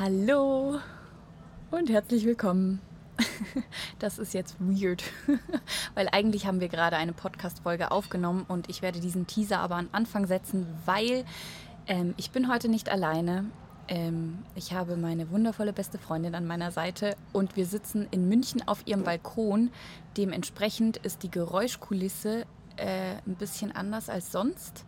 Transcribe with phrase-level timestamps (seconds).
[0.00, 0.80] Hallo
[1.70, 2.80] und herzlich willkommen.
[4.00, 5.04] Das ist jetzt weird,
[5.94, 9.88] weil eigentlich haben wir gerade eine Podcast-Folge aufgenommen und ich werde diesen Teaser aber an
[9.92, 11.24] Anfang setzen, weil
[11.86, 13.44] ähm, ich bin heute nicht alleine.
[13.86, 18.66] Ähm, ich habe meine wundervolle beste Freundin an meiner Seite und wir sitzen in München
[18.66, 19.70] auf ihrem Balkon.
[20.16, 24.86] Dementsprechend ist die Geräuschkulisse äh, ein bisschen anders als sonst.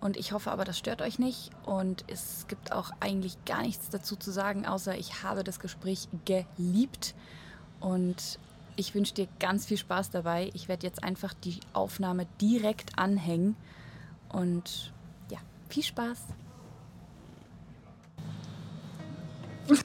[0.00, 1.50] Und ich hoffe aber, das stört euch nicht.
[1.64, 6.08] Und es gibt auch eigentlich gar nichts dazu zu sagen, außer ich habe das Gespräch
[6.24, 7.14] geliebt.
[7.80, 8.38] Und
[8.76, 10.50] ich wünsche dir ganz viel Spaß dabei.
[10.54, 13.56] Ich werde jetzt einfach die Aufnahme direkt anhängen.
[14.28, 14.92] Und
[15.30, 15.38] ja,
[15.68, 16.18] viel Spaß.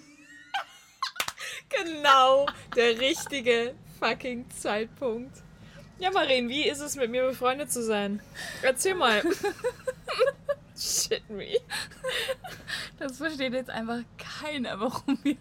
[1.70, 5.42] genau der richtige fucking Zeitpunkt.
[6.00, 8.22] Ja, Marien, wie ist es mit mir befreundet zu sein?
[8.64, 9.22] Erzähl mal.
[10.82, 11.46] Shit me.
[12.98, 15.38] Das versteht jetzt einfach keiner, warum wir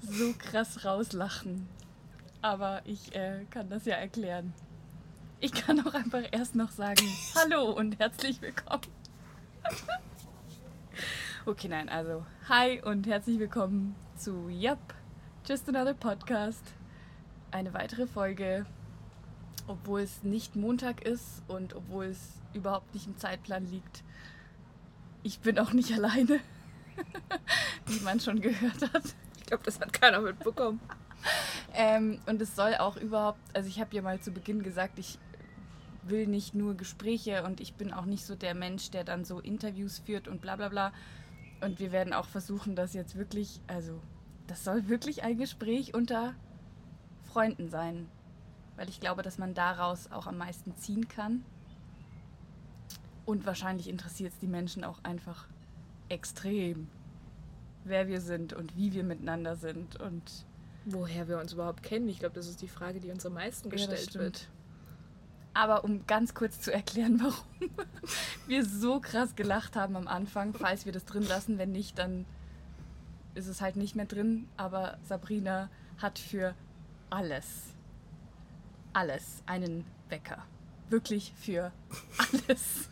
[0.00, 1.68] so krass rauslachen.
[2.40, 4.52] Aber ich äh, kann das ja erklären.
[5.40, 8.82] Ich kann auch einfach erst noch sagen, hallo und herzlich willkommen.
[11.46, 14.94] Okay, nein, also hi und herzlich willkommen zu Yup,
[15.46, 16.64] Just Another Podcast.
[17.50, 18.64] Eine weitere Folge,
[19.66, 24.04] obwohl es nicht Montag ist und obwohl es überhaupt nicht im Zeitplan liegt.
[25.24, 26.38] Ich bin auch nicht alleine,
[27.86, 29.02] wie man schon gehört hat.
[29.38, 30.80] Ich glaube, das hat keiner mitbekommen.
[31.74, 35.18] Ähm, und es soll auch überhaupt, also ich habe ja mal zu Beginn gesagt, ich
[36.02, 39.40] will nicht nur Gespräche und ich bin auch nicht so der Mensch, der dann so
[39.40, 40.92] Interviews führt und bla bla bla.
[41.62, 44.00] Und wir werden auch versuchen, das jetzt wirklich, also
[44.46, 46.34] das soll wirklich ein Gespräch unter
[47.22, 48.08] Freunden sein.
[48.76, 51.44] Weil ich glaube, dass man daraus auch am meisten ziehen kann.
[53.26, 55.46] Und wahrscheinlich interessiert es die Menschen auch einfach
[56.08, 56.88] extrem,
[57.84, 60.22] wer wir sind und wie wir miteinander sind und
[60.84, 62.08] woher wir uns überhaupt kennen.
[62.08, 64.48] Ich glaube, das ist die Frage, die uns am meisten gestellt ja, wird.
[65.54, 67.70] Aber um ganz kurz zu erklären, warum
[68.46, 72.26] wir so krass gelacht haben am Anfang, falls wir das drin lassen, wenn nicht, dann
[73.34, 74.48] ist es halt nicht mehr drin.
[74.56, 76.54] Aber Sabrina hat für
[77.08, 77.74] alles,
[78.92, 80.44] alles einen Wecker.
[80.90, 81.72] Wirklich für
[82.18, 82.88] alles.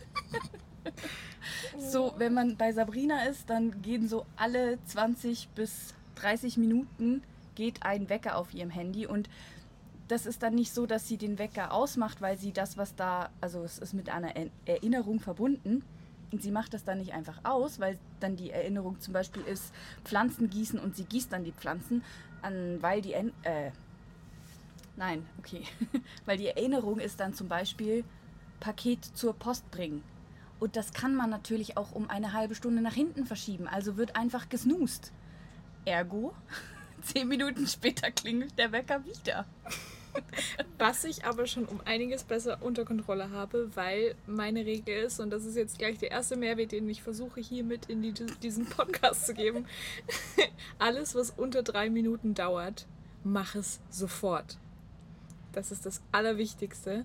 [1.79, 7.23] so, wenn man bei Sabrina ist, dann gehen so alle 20 bis 30 Minuten
[7.55, 9.29] geht ein Wecker auf ihrem Handy und
[10.09, 13.31] das ist dann nicht so, dass sie den Wecker ausmacht, weil sie das, was da,
[13.41, 14.35] also es ist mit einer
[14.67, 15.83] Erinnerung verbunden.
[16.31, 19.73] Und sie macht das dann nicht einfach aus, weil dann die Erinnerung zum Beispiel ist,
[20.05, 22.03] Pflanzen gießen und sie gießt dann die Pflanzen,
[22.43, 23.71] an, weil die, äh,
[24.97, 25.63] nein, okay,
[26.27, 28.05] weil die Erinnerung ist dann zum Beispiel
[28.61, 30.03] Paket zur Post bringen.
[30.61, 34.15] Und das kann man natürlich auch um eine halbe Stunde nach hinten verschieben, also wird
[34.15, 35.13] einfach gesnoost.
[35.85, 36.35] Ergo,
[37.03, 39.45] zehn Minuten später klingelt der Wecker wieder.
[40.79, 45.31] Was ich aber schon um einiges besser unter Kontrolle habe, weil meine Regel ist, und
[45.31, 48.67] das ist jetzt gleich der erste Mehrwert, den ich versuche hier mit in die, diesen
[48.67, 49.67] Podcast zu geben.
[50.79, 52.87] Alles, was unter drei Minuten dauert,
[53.25, 54.59] mach es sofort.
[55.53, 57.05] Das ist das Allerwichtigste.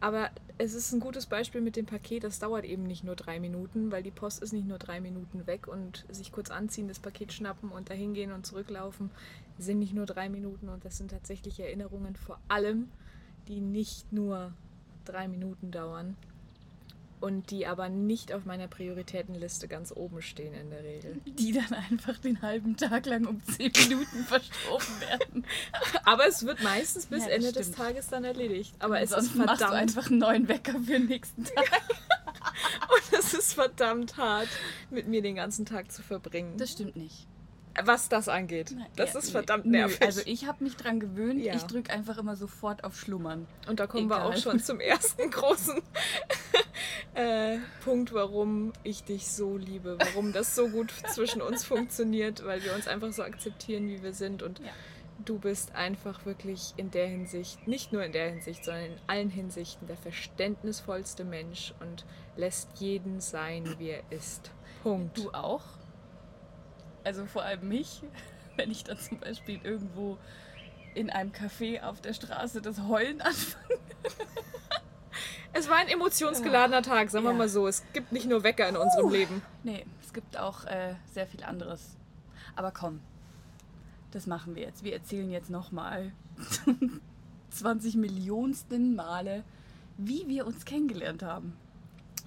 [0.00, 2.22] Aber es ist ein gutes Beispiel mit dem Paket.
[2.22, 5.46] Das dauert eben nicht nur drei Minuten, weil die Post ist nicht nur drei Minuten
[5.46, 9.10] weg und sich kurz anziehen, das Paket schnappen und dahin gehen und zurücklaufen
[9.58, 12.88] sind nicht nur drei Minuten und das sind tatsächlich Erinnerungen vor allem,
[13.48, 14.52] die nicht nur
[15.04, 16.16] drei Minuten dauern
[17.20, 21.20] und die aber nicht auf meiner Prioritätenliste ganz oben stehen in der Regel.
[21.26, 25.44] Die dann einfach den halben Tag lang um zehn Minuten verschoben werden.
[26.04, 27.66] aber es wird meistens bis ja, Ende stimmt.
[27.66, 28.74] des Tages dann erledigt.
[28.78, 31.82] Aber es ist verdammt machst du einfach einen neuen Wecker für den nächsten Tag.
[32.90, 34.48] und es ist verdammt hart,
[34.90, 36.56] mit mir den ganzen Tag zu verbringen.
[36.56, 37.26] Das stimmt nicht
[37.84, 38.74] was das angeht.
[38.96, 40.02] Das ja, ist verdammt nee, nervig.
[40.02, 41.42] Also ich habe mich dran gewöhnt.
[41.42, 41.54] Ja.
[41.54, 43.46] Ich drücke einfach immer sofort auf Schlummern.
[43.68, 44.20] Und da kommen Egal.
[44.20, 45.80] wir auch schon zum ersten großen
[47.14, 52.62] äh, Punkt, warum ich dich so liebe, warum das so gut zwischen uns funktioniert, weil
[52.64, 54.66] wir uns einfach so akzeptieren, wie wir sind und ja.
[55.24, 59.30] du bist einfach wirklich in der Hinsicht, nicht nur in der Hinsicht, sondern in allen
[59.30, 62.04] Hinsichten der verständnisvollste Mensch und
[62.36, 64.50] lässt jeden sein, wie er ist.
[64.82, 65.18] Punkt.
[65.18, 65.77] Du auch?
[67.08, 68.02] Also vor allem mich,
[68.56, 70.18] wenn ich dann zum Beispiel irgendwo
[70.94, 73.78] in einem Café auf der Straße das Heulen anfange.
[75.54, 77.66] Es war ein emotionsgeladener Tag, sagen wir mal so.
[77.66, 79.42] Es gibt nicht nur Wecker in unserem uh, Leben.
[79.62, 81.96] Nee, es gibt auch äh, sehr viel anderes.
[82.56, 83.00] Aber komm,
[84.10, 84.84] das machen wir jetzt.
[84.84, 86.12] Wir erzählen jetzt nochmal
[87.52, 89.44] 20 Millionsten Male,
[89.96, 91.56] wie wir uns kennengelernt haben.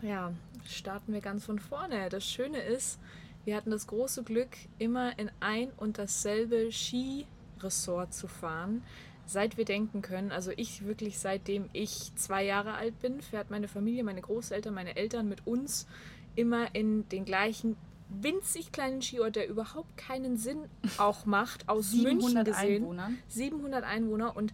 [0.01, 0.34] Ja,
[0.66, 2.10] starten wir ganz von vorne.
[2.10, 3.00] Das Schöne ist,
[3.45, 8.83] wir hatten das große Glück, immer in ein und dasselbe Skiresort zu fahren,
[9.25, 10.31] seit wir denken können.
[10.31, 14.95] Also ich wirklich seitdem ich zwei Jahre alt bin, fährt meine Familie, meine Großeltern, meine
[14.95, 15.88] Eltern mit uns
[16.35, 17.75] immer in den gleichen
[18.09, 20.65] winzig kleinen Skiort, der überhaupt keinen Sinn
[20.97, 22.83] auch macht, aus München gesehen.
[22.83, 23.17] Einwohnern.
[23.29, 24.53] 700 Einwohner und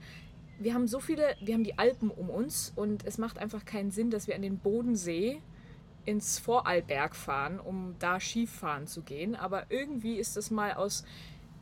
[0.59, 3.91] wir haben so viele, wir haben die Alpen um uns und es macht einfach keinen
[3.91, 5.41] Sinn, dass wir an den Bodensee
[6.07, 9.36] ins Vorarlberg fahren, um da Skifahren zu gehen.
[9.36, 11.04] Aber irgendwie ist das mal aus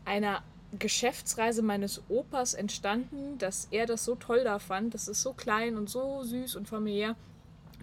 [0.05, 0.43] einer
[0.77, 4.93] Geschäftsreise meines Opas entstanden, dass er das so toll da fand.
[4.93, 7.15] Das ist so klein und so süß und familiär,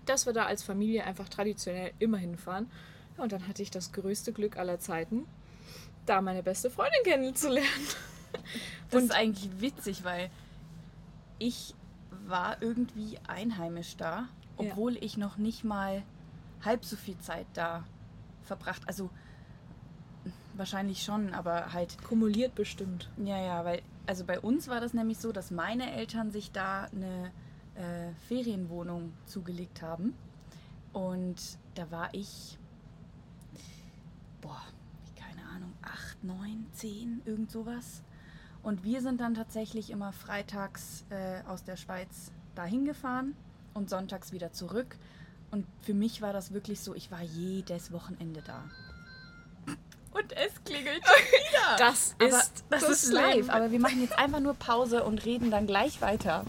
[0.07, 2.71] dass wir da als Familie einfach traditionell immer hinfahren.
[3.17, 5.27] Ja, und dann hatte ich das größte Glück aller Zeiten,
[6.07, 7.69] da meine beste Freundin kennenzulernen.
[8.91, 10.31] Das ist eigentlich witzig, weil
[11.39, 11.75] ich
[12.27, 14.27] war irgendwie einheimisch da,
[14.57, 16.03] obwohl ich noch nicht mal
[16.65, 17.85] halb so viel Zeit da
[18.43, 18.83] verbracht.
[18.87, 19.11] Also
[20.55, 23.11] wahrscheinlich schon, aber halt Kumuliert bestimmt.
[23.17, 26.85] Ja, ja, weil, also bei uns war das nämlich so, dass meine Eltern sich da
[26.85, 27.31] eine
[27.75, 30.15] äh, Ferienwohnung zugelegt haben.
[30.93, 32.59] Und da war ich,
[34.41, 34.61] boah,
[35.17, 38.03] keine Ahnung, acht, neun, zehn, irgend sowas.
[38.63, 43.35] Und wir sind dann tatsächlich immer freitags äh, aus der Schweiz dahin gefahren
[43.75, 44.97] und sonntags wieder zurück.
[45.53, 48.65] Und für mich war das wirklich so, ich war jedes Wochenende da.
[50.15, 51.77] Und es klingelt schon wieder.
[51.79, 55.51] Das Aber ist das, ist live, aber wir machen jetzt einfach nur Pause und reden
[55.51, 56.45] dann gleich weiter.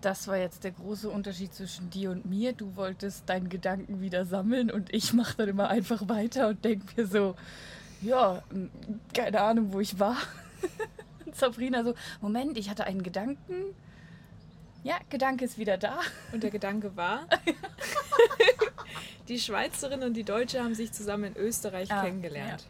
[0.00, 2.52] Das war jetzt der große Unterschied zwischen dir und mir.
[2.52, 6.86] Du wolltest deinen Gedanken wieder sammeln und ich mache dann immer einfach weiter und denke
[6.96, 7.36] mir so,
[8.02, 8.42] ja,
[9.14, 10.16] keine Ahnung, wo ich war.
[11.24, 13.74] Und Sabrina so, Moment, ich hatte einen Gedanken.
[14.84, 15.98] Ja, Gedanke ist wieder da.
[16.32, 17.26] Und der Gedanke war,
[19.28, 22.66] die Schweizerin und die Deutsche haben sich zusammen in Österreich Ah, kennengelernt.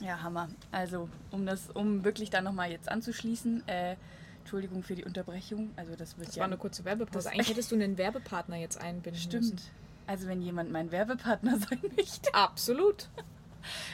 [0.00, 0.48] Ja, Hammer.
[0.72, 3.96] Also, um das, um wirklich da nochmal jetzt anzuschließen, äh,
[4.38, 5.70] Entschuldigung für die Unterbrechung.
[5.76, 7.30] Also das wird Das ja war eine kurze Werbepause.
[7.30, 9.52] Eigentlich hättest du einen Werbepartner jetzt einbinden Stimmt.
[9.52, 9.60] müssen.
[10.06, 12.32] Also wenn jemand mein Werbepartner sein möchte.
[12.34, 13.08] Absolut.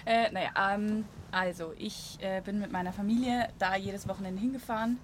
[0.07, 4.97] Äh, naja, ähm, also ich äh, bin mit meiner Familie da jedes Wochenende hingefahren.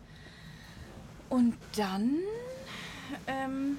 [1.29, 2.19] Und dann
[3.27, 3.79] ähm,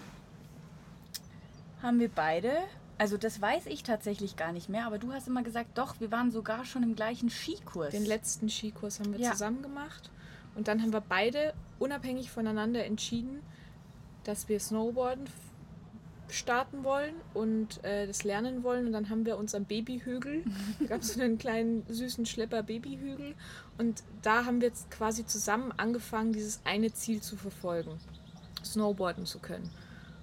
[1.82, 2.52] haben wir beide,
[2.98, 6.12] also das weiß ich tatsächlich gar nicht mehr, aber du hast immer gesagt, doch, wir
[6.12, 7.92] waren sogar schon im gleichen Skikurs.
[7.92, 9.32] Den letzten Skikurs haben wir Ja.
[9.32, 10.10] zusammen gemacht.
[10.56, 13.42] Und dann haben wir beide unabhängig voneinander entschieden,
[14.24, 15.26] dass wir Snowboarden
[16.30, 18.88] starten wollen und äh, das lernen wollen.
[18.88, 20.44] Und dann haben wir uns am Babyhügel,
[20.80, 23.36] da gab es so einen kleinen süßen Schlepper Babyhügel.
[23.78, 28.00] Und da haben wir jetzt quasi zusammen angefangen, dieses eine Ziel zu verfolgen,
[28.64, 29.70] Snowboarden zu können.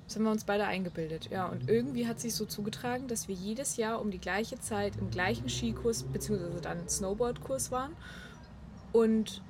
[0.06, 1.30] Das haben wir uns beide eingebildet.
[1.30, 4.96] Ja, und irgendwie hat sich so zugetragen, dass wir jedes Jahr um die gleiche Zeit
[4.96, 7.92] im gleichen Skikurs beziehungsweise dann Snowboardkurs waren
[8.92, 9.40] und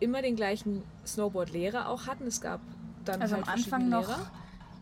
[0.00, 2.26] immer den gleichen Snowboard-Lehrer auch hatten.
[2.28, 2.60] Es gab
[3.04, 4.06] dann also halt am Anfang noch.
[4.06, 4.30] Lehrer.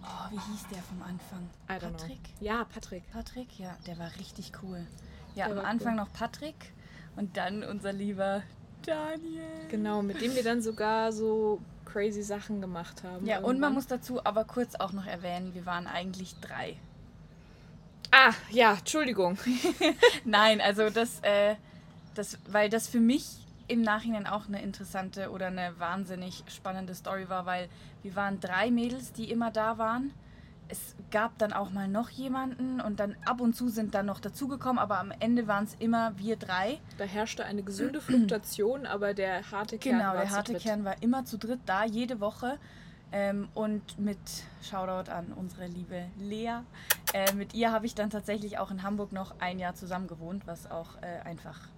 [0.02, 1.48] Oh, wie hieß der vom Anfang?
[1.68, 1.98] Don't know.
[1.98, 2.20] Patrick?
[2.40, 3.10] Ja, Patrick.
[3.10, 4.86] Patrick, ja, der war richtig cool.
[5.34, 6.04] Ja, Der am Anfang cool.
[6.04, 6.72] noch Patrick
[7.16, 8.42] und dann unser lieber
[8.84, 9.42] Daniel.
[9.70, 13.24] Genau, mit dem wir dann sogar so crazy Sachen gemacht haben.
[13.26, 13.74] Ja, und man irgendwann.
[13.74, 16.76] muss dazu aber kurz auch noch erwähnen, wir waren eigentlich drei.
[18.10, 19.38] Ah, ja, Entschuldigung.
[20.24, 21.56] Nein, also das, äh,
[22.14, 27.28] das, weil das für mich im Nachhinein auch eine interessante oder eine wahnsinnig spannende Story
[27.28, 27.68] war, weil
[28.02, 30.12] wir waren drei Mädels, die immer da waren.
[30.68, 34.20] Es gab dann auch mal noch jemanden und dann ab und zu sind dann noch
[34.20, 36.80] dazugekommen, aber am Ende waren es immer wir drei.
[36.98, 40.62] Da herrschte eine gesunde Fluktuation, aber der harte Kern Genau, war der zu harte dritt.
[40.62, 42.58] Kern war immer zu dritt da, jede Woche.
[43.12, 44.18] Ähm, und mit
[44.62, 46.58] Shoutout an unsere liebe Lea.
[47.14, 50.46] Äh, mit ihr habe ich dann tatsächlich auch in Hamburg noch ein Jahr zusammen gewohnt,
[50.46, 51.68] was auch äh, einfach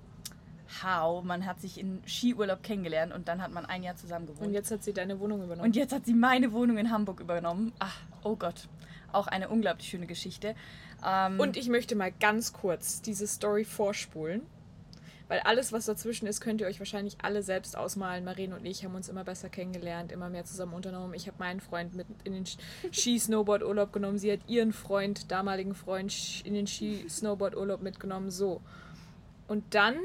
[0.82, 1.24] how.
[1.24, 4.48] Man hat sich in Skiurlaub kennengelernt und dann hat man ein Jahr zusammen gewohnt.
[4.48, 5.66] Und jetzt hat sie deine Wohnung übernommen.
[5.66, 7.72] Und jetzt hat sie meine Wohnung in Hamburg übernommen.
[7.78, 8.68] Ach, oh Gott.
[9.12, 10.54] Auch eine unglaublich schöne Geschichte.
[11.04, 14.42] Ähm, Und ich möchte mal ganz kurz diese Story vorspulen.
[15.28, 18.24] Weil alles, was dazwischen ist, könnt ihr euch wahrscheinlich alle selbst ausmalen.
[18.24, 21.12] Maren und ich haben uns immer besser kennengelernt, immer mehr zusammen unternommen.
[21.12, 24.16] Ich habe meinen Freund mit in den Ski-Snowboard-Urlaub genommen.
[24.16, 28.30] Sie hat ihren Freund, damaligen Freund, in den Ski-Snowboard-Urlaub mitgenommen.
[28.30, 28.62] So.
[29.48, 29.96] Und dann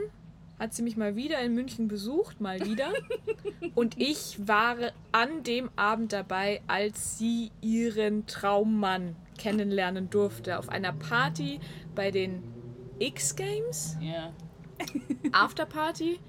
[0.60, 2.94] hat sie mich mal wieder in München besucht, mal wieder.
[3.76, 4.76] und ich war
[5.12, 10.60] an dem Abend dabei, als sie ihren Traummann kennenlernen durfte.
[10.60, 11.60] Auf einer Party
[11.96, 12.44] bei den
[13.00, 13.98] X-Games.
[14.02, 14.32] ja.
[15.32, 16.20] Afterparty,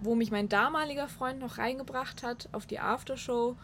[0.00, 3.56] wo mich mein damaliger Freund noch reingebracht hat auf die Aftershow,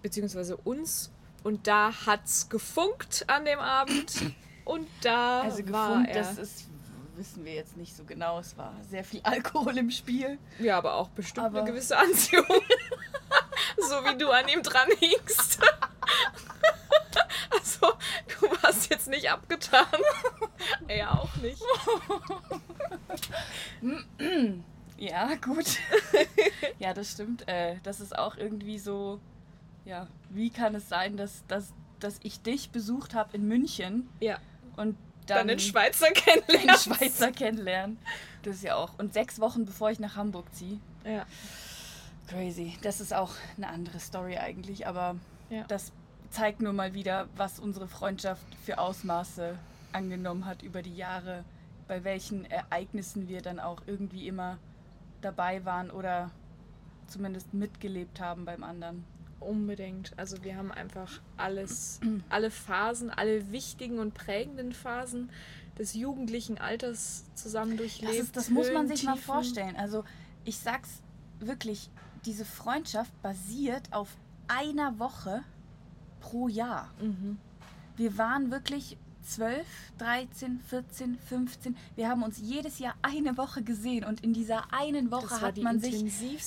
[0.00, 1.12] beziehungsweise uns.
[1.42, 4.12] Und da hat's gefunkt an dem Abend.
[4.64, 6.14] Und da Also war gefunden, er.
[6.14, 6.70] das ist,
[7.16, 8.38] wissen wir jetzt nicht so genau.
[8.38, 10.38] Es war sehr viel Alkohol im Spiel.
[10.58, 12.46] ja, aber auch bestimmt Aber- eine gewisse Anziehung.
[13.78, 15.58] so wie du an ihm dran hingst.
[17.50, 17.92] also,
[18.40, 19.86] du warst jetzt nicht abgetan.
[20.88, 21.62] er auch nicht.
[24.98, 25.78] Ja, gut.
[26.78, 27.48] ja, das stimmt.
[27.48, 29.18] Äh, das ist auch irgendwie so,
[29.84, 34.38] ja, wie kann es sein, dass, dass, dass ich dich besucht habe in München Ja.
[34.76, 36.76] und Dann, dann, den Schweizer den kennenlernen.
[36.78, 37.98] Schweizer kennenlernen.
[38.42, 38.98] Das ist ja auch.
[38.98, 40.78] Und sechs Wochen bevor ich nach Hamburg ziehe.
[41.04, 41.24] Ja.
[42.28, 42.76] Crazy.
[42.82, 45.16] Das ist auch eine andere Story eigentlich, aber
[45.50, 45.64] Ja.
[45.68, 45.92] das
[46.30, 49.58] zeigt nur mal wieder, was unsere Freundschaft für Ausmaße
[49.92, 51.44] angenommen hat über die Jahre,
[51.88, 54.58] bei welchen Ereignissen wir dann auch irgendwie immer
[55.20, 56.30] dabei waren oder
[57.06, 59.04] zumindest mitgelebt haben beim anderen.
[59.42, 60.12] Unbedingt.
[60.18, 65.30] Also wir haben einfach alles, alle Phasen, alle wichtigen und prägenden Phasen
[65.78, 68.12] des jugendlichen Alters zusammen durchlebt.
[68.12, 69.24] Das, ist, das muss man Höhen, sich mal Tiefen.
[69.24, 69.76] vorstellen.
[69.76, 70.04] Also
[70.44, 71.02] ich sag's
[71.40, 71.90] wirklich,
[72.24, 74.08] diese Freundschaft basiert auf
[74.48, 75.42] einer Woche
[76.20, 76.90] pro Jahr.
[77.00, 77.38] Mhm.
[77.96, 79.66] Wir waren wirklich 12,
[79.98, 81.76] 13, 14, 15.
[81.94, 85.80] Wir haben uns jedes Jahr eine Woche gesehen und in dieser einen Woche hat man
[85.80, 86.02] sich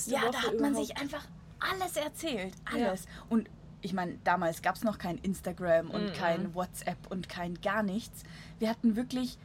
[0.07, 0.87] ja, Woche da hat man überhaupt.
[0.87, 1.25] sich einfach
[1.59, 2.87] alles erzählt, Ja.
[2.89, 3.05] alles.
[3.29, 3.49] Und
[3.81, 6.13] ich meine, damals gab es noch kein Instagram und Mhm.
[6.13, 8.23] kein WhatsApp und kein gar nichts.
[8.59, 9.37] Wir hatten wirklich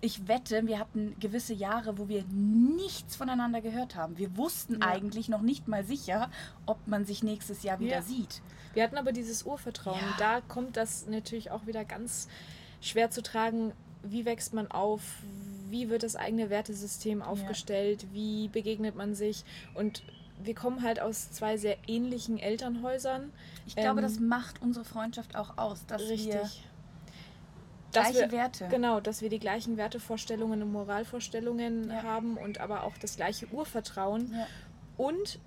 [0.00, 4.18] ich wette, wir hatten gewisse Jahre, wo wir nichts voneinander gehört haben.
[4.18, 4.88] Wir wussten Ja.
[4.88, 6.30] eigentlich noch nicht mal sicher,
[6.66, 8.02] ob man sich nächstes Jahr wieder Ja.
[8.02, 8.42] sieht.
[8.74, 9.98] Wir hatten aber dieses Urvertrauen.
[9.98, 10.14] Ja.
[10.18, 12.28] Da kommt das natürlich auch wieder ganz
[12.82, 13.72] schwer zu tragen.
[14.02, 15.00] Wie wächst man auf?
[15.70, 18.04] Wie wird das eigene Wertesystem aufgestellt?
[18.12, 19.42] Wie begegnet man sich?
[19.72, 20.02] Und
[20.42, 23.32] wir kommen halt aus zwei sehr ähnlichen Elternhäusern.
[23.66, 26.64] Ich glaube, Ähm, das macht unsere Freundschaft auch aus, dass wir Richtig.
[27.92, 28.68] Dass gleiche wir- Werte.
[28.68, 32.02] Genau, dass wir die gleichen Wertevorstellungen und Moralvorstellungen Ja.
[32.02, 34.32] haben und aber auch das gleiche Urvertrauen.
[34.34, 34.46] Ja.
[34.96, 35.38] Und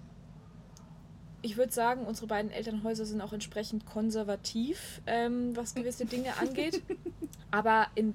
[1.41, 6.81] ich würde sagen, unsere beiden Elternhäuser sind auch entsprechend konservativ, ähm, was gewisse Dinge angeht.
[7.51, 8.13] Aber in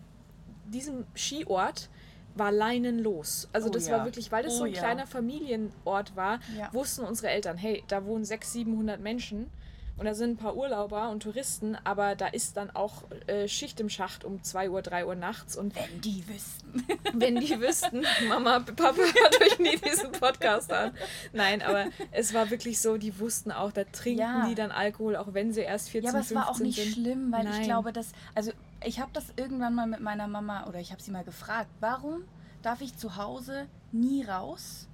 [0.67, 1.89] diesem Skiort
[2.35, 3.49] war leinenlos.
[3.53, 3.99] Also Oh das ja.
[3.99, 4.79] war wirklich, weil das Oh so ein ja.
[4.81, 6.73] kleiner Familienort war, Ja.
[6.73, 9.51] wussten unsere Eltern, hey, da wohnen 600, 700 Menschen
[9.99, 13.79] und da sind ein paar Urlauber und Touristen, aber da ist dann auch äh, Schicht
[13.79, 16.85] im Schacht um 2 Uhr, 3 Uhr nachts und Wenn die wüssten.
[17.13, 20.93] wenn die wüssten, Mama, Papa hört euch nie diesen Podcast an.
[21.35, 24.47] Nein, aber es war wirklich so, die wussten auch, da trinken Ja.
[24.49, 26.95] die dann Alkohol, auch wenn sie erst 14, Ja, aber es war auch 15 nicht
[26.95, 27.05] sind.
[27.05, 27.61] schlimm, weil Nein.
[27.61, 28.13] ich glaube, dass.
[28.35, 28.53] Also,
[28.85, 32.25] ich habe das irgendwann mal mit meiner Mama oder ich habe sie mal gefragt, warum
[32.63, 34.89] darf ich zu Hause nie raus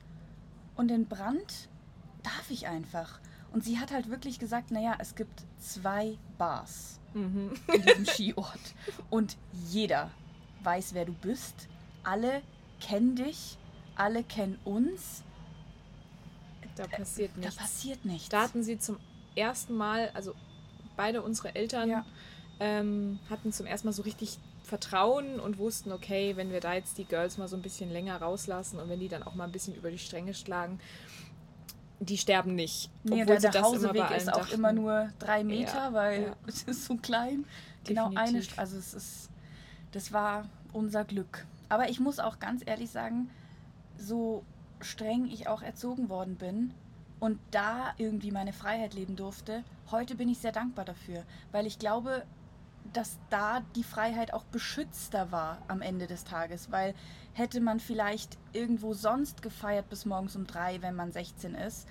[0.76, 1.68] und in Brand
[2.22, 3.20] darf ich einfach?
[3.52, 7.52] Und sie hat halt wirklich gesagt, naja, es gibt zwei Bars Mhm.
[7.72, 8.60] in diesem Skiort
[9.08, 10.10] und jeder
[10.62, 11.68] weiß, wer du bist.
[12.04, 12.42] Alle
[12.80, 13.56] kennen dich,
[13.96, 15.22] alle kennen uns.
[16.76, 17.56] Da passiert Da nichts.
[17.56, 18.28] passiert nichts.
[18.28, 18.98] Da hatten sie zum
[19.34, 20.34] ersten Mal, also
[20.96, 22.04] beide unsere Eltern Ja.
[22.60, 26.98] Ähm, hatten zum ersten Mal so richtig Vertrauen und wussten, okay, wenn wir da jetzt
[26.98, 29.52] die Girls mal so ein bisschen länger rauslassen und wenn die dann auch mal ein
[29.52, 30.78] bisschen über die Stränge schlagen,
[32.00, 32.90] die sterben nicht.
[33.02, 34.54] Nee, obwohl der, der Hauseweg ist auch dachten.
[34.54, 36.36] immer nur drei Meter, Ja, weil ja.
[36.46, 37.44] es ist so klein.
[37.84, 38.52] Genau eine, Definitiv.
[38.54, 39.30] St- also es ist,
[39.92, 41.46] das war unser Glück.
[41.68, 43.30] Aber ich muss auch ganz ehrlich sagen,
[43.96, 44.44] so
[44.80, 46.72] streng ich auch erzogen worden bin
[47.20, 51.78] und da irgendwie meine Freiheit leben durfte, heute bin ich sehr dankbar dafür, weil ich
[51.80, 52.22] glaube,
[52.92, 56.94] dass da die Freiheit auch beschützter war am Ende des Tages, weil
[57.32, 61.86] hätte man vielleicht irgendwo sonst gefeiert bis morgens um drei, wenn man 16 ist,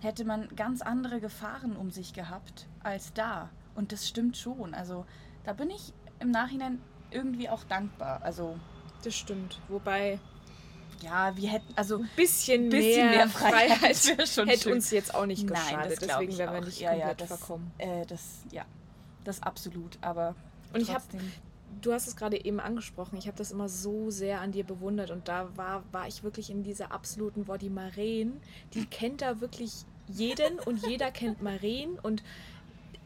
[0.00, 3.50] hätte man ganz andere Gefahren um sich gehabt als da.
[3.74, 4.74] Und das stimmt schon.
[4.74, 5.06] Also
[5.44, 6.80] da bin ich im Nachhinein
[7.10, 8.20] irgendwie auch dankbar.
[8.22, 8.58] Also
[9.04, 9.60] Das stimmt.
[9.68, 10.18] Wobei
[11.02, 14.18] ja, wir hätten, also ein bisschen, bisschen mehr, mehr Freiheit Freiheit,
[14.48, 14.72] hätte schön.
[14.74, 15.98] uns jetzt auch nicht Nein, geschadet.
[16.00, 17.72] glaub Deswegen wären wir nicht Ja, ja, komplett das- verkommen.
[17.78, 18.64] äh, das, ja,
[19.24, 19.98] das absolut.
[20.00, 20.34] Aber
[20.72, 21.04] Und ich habe.
[21.80, 23.16] Du hast es gerade eben angesprochen.
[23.16, 26.50] Ich habe das immer so sehr an dir bewundert und da war, war ich wirklich
[26.50, 28.40] in dieser absoluten Woddy Maren.
[28.74, 32.22] Die kennt da wirklich jeden und jeder kennt Maren und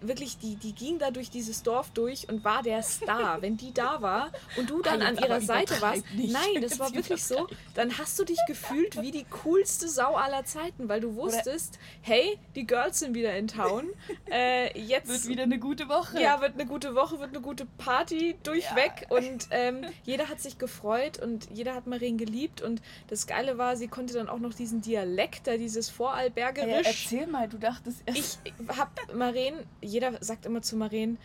[0.00, 3.40] wirklich, die, die ging da durch dieses Dorf durch und war der Star.
[3.42, 6.32] Wenn die da war und du dann an ihrer Seite warst, nicht.
[6.32, 10.44] nein, das war wirklich so, dann hast du dich gefühlt wie die coolste Sau aller
[10.44, 13.86] Zeiten, weil du wusstest, hey, die Girls sind wieder in Town.
[14.30, 16.20] Äh, jetzt Wird wieder eine gute Woche.
[16.20, 20.58] ja, wird eine gute Woche, wird eine gute Party durchweg und ähm, jeder hat sich
[20.58, 24.52] gefreut und jeder hat Maren geliebt und das Geile war, sie konnte dann auch noch
[24.52, 26.86] diesen Dialekt, da dieses Ja, Vorarlbergerisch.
[26.86, 28.40] erzähl mal, du dachtest erst.
[28.44, 29.54] Ich hab Maren,
[29.86, 31.18] jeder sagt immer zu Maren,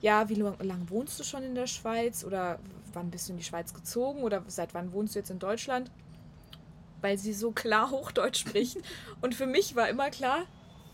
[0.00, 2.58] ja, wie lang, lang wohnst du schon in der Schweiz oder
[2.92, 5.90] wann bist du in die Schweiz gezogen oder seit wann wohnst du jetzt in Deutschland?
[7.00, 8.78] Weil sie so klar Hochdeutsch spricht.
[9.20, 10.44] Und für mich war immer klar,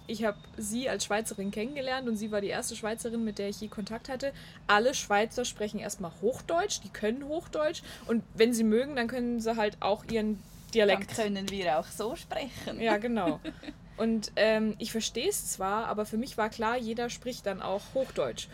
[0.06, 3.60] ich habe sie als Schweizerin kennengelernt und sie war die erste Schweizerin, mit der ich
[3.60, 4.32] je Kontakt hatte.
[4.66, 9.56] Alle Schweizer sprechen erstmal Hochdeutsch, die können Hochdeutsch und wenn sie mögen, dann können sie
[9.56, 10.42] halt auch ihren
[10.74, 11.18] Dialekt.
[11.18, 12.80] Dann können wir auch so sprechen.
[12.80, 13.40] Ja, genau.
[13.96, 17.82] Und ähm, ich verstehe es zwar, aber für mich war klar, jeder spricht dann auch
[17.94, 18.48] Hochdeutsch.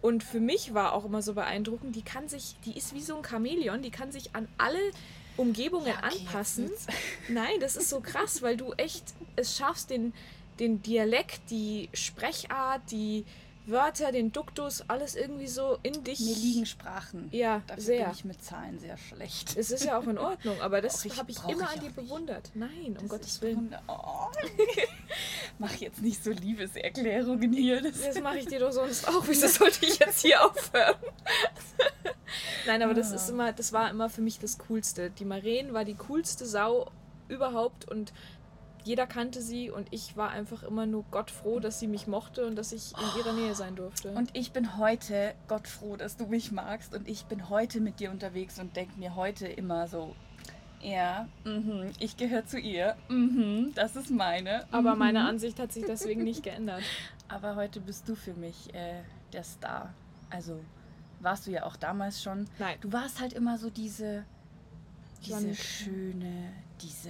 [0.00, 3.16] Und für mich war auch immer so beeindruckend, die kann sich, die ist wie so
[3.16, 4.80] ein Chamäleon, die kann sich an alle
[5.36, 6.70] Umgebungen Ja, okay, anpassen.
[7.28, 9.04] Nein, das ist so krass, weil du echt
[9.36, 10.12] es schaffst, den,
[10.58, 13.24] den Dialekt, die Sprechart, die
[13.66, 16.18] Wörter, den Duktus, alles irgendwie so in dich.
[16.20, 17.28] Mir liegen Sprachen.
[17.30, 18.04] Ja, Dafür sehr.
[18.06, 19.56] bin ich mit Zahlen sehr schlecht.
[19.56, 22.50] Es ist ja auch in Ordnung, aber das habe ich immer ich an dir bewundert.
[22.54, 23.76] Nein, um Das Gottes ist Willen.
[23.86, 24.26] Oh.
[25.58, 27.82] Mach jetzt nicht so Liebeserklärungen hier.
[27.82, 29.22] Das Das mache ich dir doch sonst auch.
[29.28, 30.96] Wieso sollte ich jetzt hier aufhören?
[32.66, 33.32] Nein, aber das ist Ah.
[33.32, 35.10] immer, das war immer für mich das Coolste.
[35.10, 36.90] Die Maren war die coolste Sau
[37.28, 38.12] überhaupt und
[38.84, 42.46] jeder kannte sie und ich war einfach immer nur Gott froh, dass sie mich mochte
[42.46, 44.10] und dass ich in ihrer Nähe sein durfte.
[44.10, 46.94] Und ich bin heute Gott froh, dass du mich magst.
[46.94, 50.14] Und ich bin heute mit dir unterwegs und denke mir heute immer so,
[50.80, 52.96] ja, mhm, ich gehöre zu ihr.
[53.08, 54.66] Mhm, das ist meine.
[54.72, 54.98] aber mhm.
[54.98, 56.82] meine Ansicht hat sich deswegen nicht geändert.
[57.28, 59.00] Aber heute bist du für mich äh,
[59.32, 59.94] der Star.
[60.28, 60.60] Also
[61.20, 62.46] warst du ja auch damals schon.
[62.58, 62.76] Nein.
[62.82, 64.24] Du warst halt immer so diese,
[65.24, 67.08] diese schöne, diese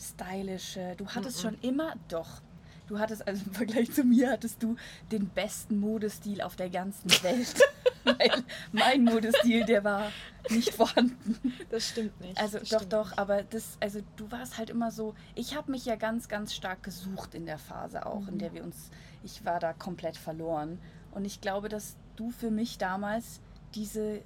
[0.00, 0.94] stylische.
[0.96, 1.42] Du hattest Mhm.
[1.42, 2.40] schon immer, doch.
[2.88, 4.74] Du hattest, also im Vergleich zu mir, hattest du
[5.12, 7.54] den besten Modestil auf der ganzen Welt.
[8.04, 8.42] Weil
[8.72, 10.10] mein Modestil, der war
[10.48, 11.38] nicht vorhanden.
[11.70, 12.40] Das stimmt nicht.
[12.40, 15.84] Also doch, stimmt doch, aber das, also du warst halt immer so, ich habe mich
[15.84, 18.38] ja ganz, ganz stark gesucht in der Phase auch, in Mhm.
[18.38, 18.90] der wir uns,
[19.22, 20.80] ich war da komplett verloren.
[21.12, 23.40] Und ich glaube, dass du für mich damals
[23.74, 24.22] diese,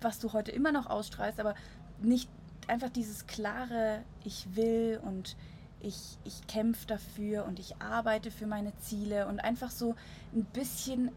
[0.00, 1.54] was du heute immer noch ausstrahlst, aber
[2.00, 2.30] nicht
[2.68, 5.36] einfach dieses klare, ich will und
[5.80, 9.94] ich, ich kämpfe dafür und ich arbeite für meine Ziele und einfach so
[10.34, 11.10] ein bisschen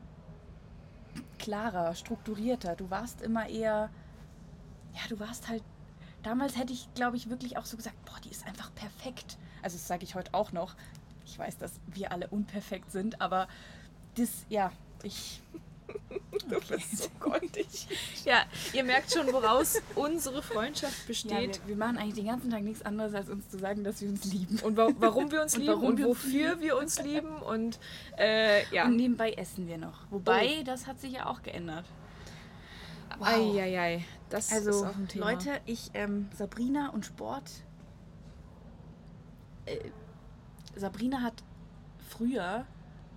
[1.39, 2.75] klarer, strukturierter.
[2.75, 3.89] Du warst immer eher,
[4.93, 5.63] ja, du warst halt,
[6.23, 9.37] damals hätte ich, glaube ich, wirklich auch so gesagt, boah, die ist einfach perfekt.
[9.63, 10.75] Also das sage ich heute auch noch.
[11.25, 13.47] Ich weiß, dass wir alle unperfekt sind, aber
[14.15, 14.71] das, ja,
[15.03, 15.41] ich...
[16.49, 17.87] Du bist so goldig.
[18.25, 21.61] Ja, ihr merkt schon, woraus unsere Freundschaft Ja, besteht.
[21.61, 24.09] wir, wir machen eigentlich den ganzen Tag nichts anderes, als uns zu sagen, dass wir
[24.09, 24.59] uns lieben.
[24.59, 27.79] und wa warum wir uns Und lieben warum und wir wofür wir uns lieben und
[28.17, 28.85] äh, ja.
[28.85, 30.09] Und nebenbei essen wir noch.
[30.09, 31.85] Wobei, das hat sich ja auch geändert.
[33.19, 33.27] Wow.
[33.27, 35.31] Eieiei, das ist Also, auch ein Thema.
[35.31, 37.49] Leute, ich, ähm, Sabrina und Sport.
[39.65, 39.77] Äh,
[40.75, 41.43] Sabrina hat
[42.09, 42.65] früher,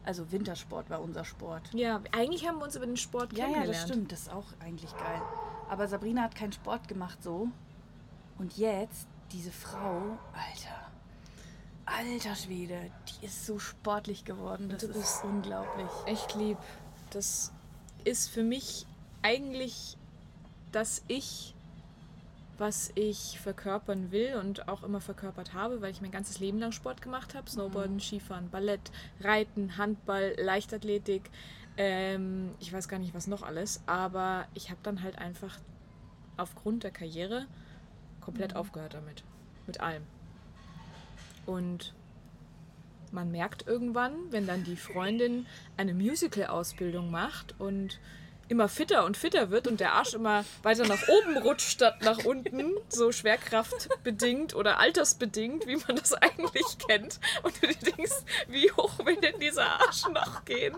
[0.05, 1.71] also Wintersport war unser Sport.
[1.73, 3.75] ja, eigentlich haben wir uns über den Sport Ja, ja, kennengelernt.
[3.75, 5.23] das stimmt, das ist auch eigentlich geil.
[5.69, 7.49] Aber Sabrina hat keinen Sport gemacht so.
[8.39, 10.91] Und jetzt, diese Frau, Alter,
[11.87, 12.91] alter Schwede,
[13.21, 14.69] die ist so sportlich geworden.
[14.69, 15.89] Das Du ist unglaublich.
[16.07, 16.59] Echt lieb.
[17.11, 17.53] Das
[18.05, 18.87] ist für mich
[19.23, 19.97] eigentlich
[20.73, 21.54] das Ich,
[22.59, 26.73] was ich verkörpern will und auch immer verkörpert habe, weil ich mein ganzes Leben lang
[26.73, 27.51] Sport gemacht habe.
[27.51, 31.31] Snowboarden, Skifahren, Ballett, Reiten, Handball, Leichtathletik.
[31.77, 33.83] Ähm, ich weiß gar nicht, was noch alles.
[33.87, 35.59] Aber ich habe dann halt einfach
[36.37, 37.47] aufgrund der Karriere
[38.21, 39.25] komplett aufgehört damit.
[39.67, 40.03] Mit allem.
[41.47, 41.95] Und
[43.13, 48.01] man merkt irgendwann, wenn dann die Freundin eine Musical-Ausbildung macht und
[48.49, 52.25] immer fitter und fitter wird und der Arsch immer weiter nach oben rutscht statt nach
[52.25, 57.21] unten, so schwerkraftbedingt oder altersbedingt, wie man das eigentlich kennt.
[57.43, 60.77] Und du denkst, wie hoch will denn dieser Arsch noch gehen?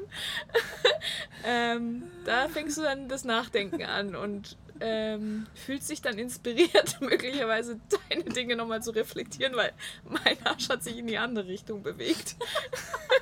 [1.44, 7.80] ähm, da fängst du dann das Nachdenken an und ähm, fühlst dich dann inspiriert, möglicherweise
[8.08, 9.72] deine Dinge nochmal zu reflektieren, weil
[10.04, 12.36] mein Arsch hat sich in die andere Richtung bewegt.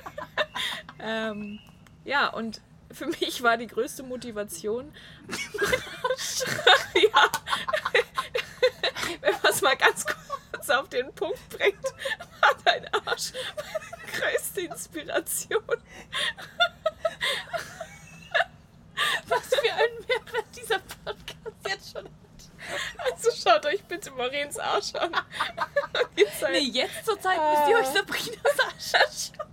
[0.99, 1.59] ähm,
[2.03, 2.61] ja, und
[2.97, 4.93] für mich war die größte Motivation,
[6.95, 7.29] ja,
[9.21, 11.83] wenn man es mal ganz kurz auf den Punkt bringt,
[12.41, 15.63] war dein Arsch meine größte Inspiration.
[19.27, 23.11] Was für ein Mehrwert dieser Podcast jetzt schon hat.
[23.13, 25.11] Also schaut euch bitte Marens Arsch an.
[26.39, 27.79] Seid- Nee, jetzt zur Zeit müsst ihr Ah.
[27.79, 29.44] euch Sabrinas Arsch anschauen.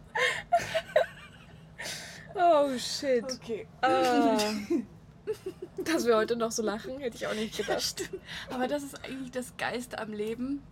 [2.42, 3.24] Oh shit.
[3.24, 3.66] Okay.
[3.83, 4.37] Ah.
[5.85, 7.83] Dass wir heute noch so lachen, hätte ich auch nicht Ja, gedacht.
[7.83, 8.20] stimmt.
[8.50, 10.62] Aber das ist eigentlich das Geiste am Leben,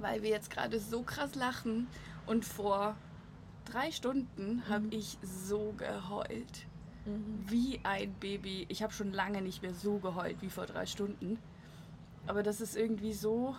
[0.00, 1.88] weil wir jetzt gerade so krass lachen
[2.26, 2.96] und vor
[3.64, 6.66] drei Stunden habe ich so geheult.
[7.06, 7.44] Mhm.
[7.48, 8.66] Wie ein Baby.
[8.68, 11.38] Ich habe schon lange nicht mehr so geheult wie vor drei Stunden.
[12.26, 13.54] Aber das ist irgendwie so.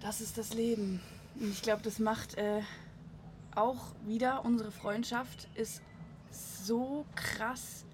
[0.00, 1.00] Das ist das Leben.
[1.40, 2.60] Und ich glaube, das macht äh,
[3.58, 5.82] auch wieder unsere Freundschaft ist
[6.30, 7.84] so krass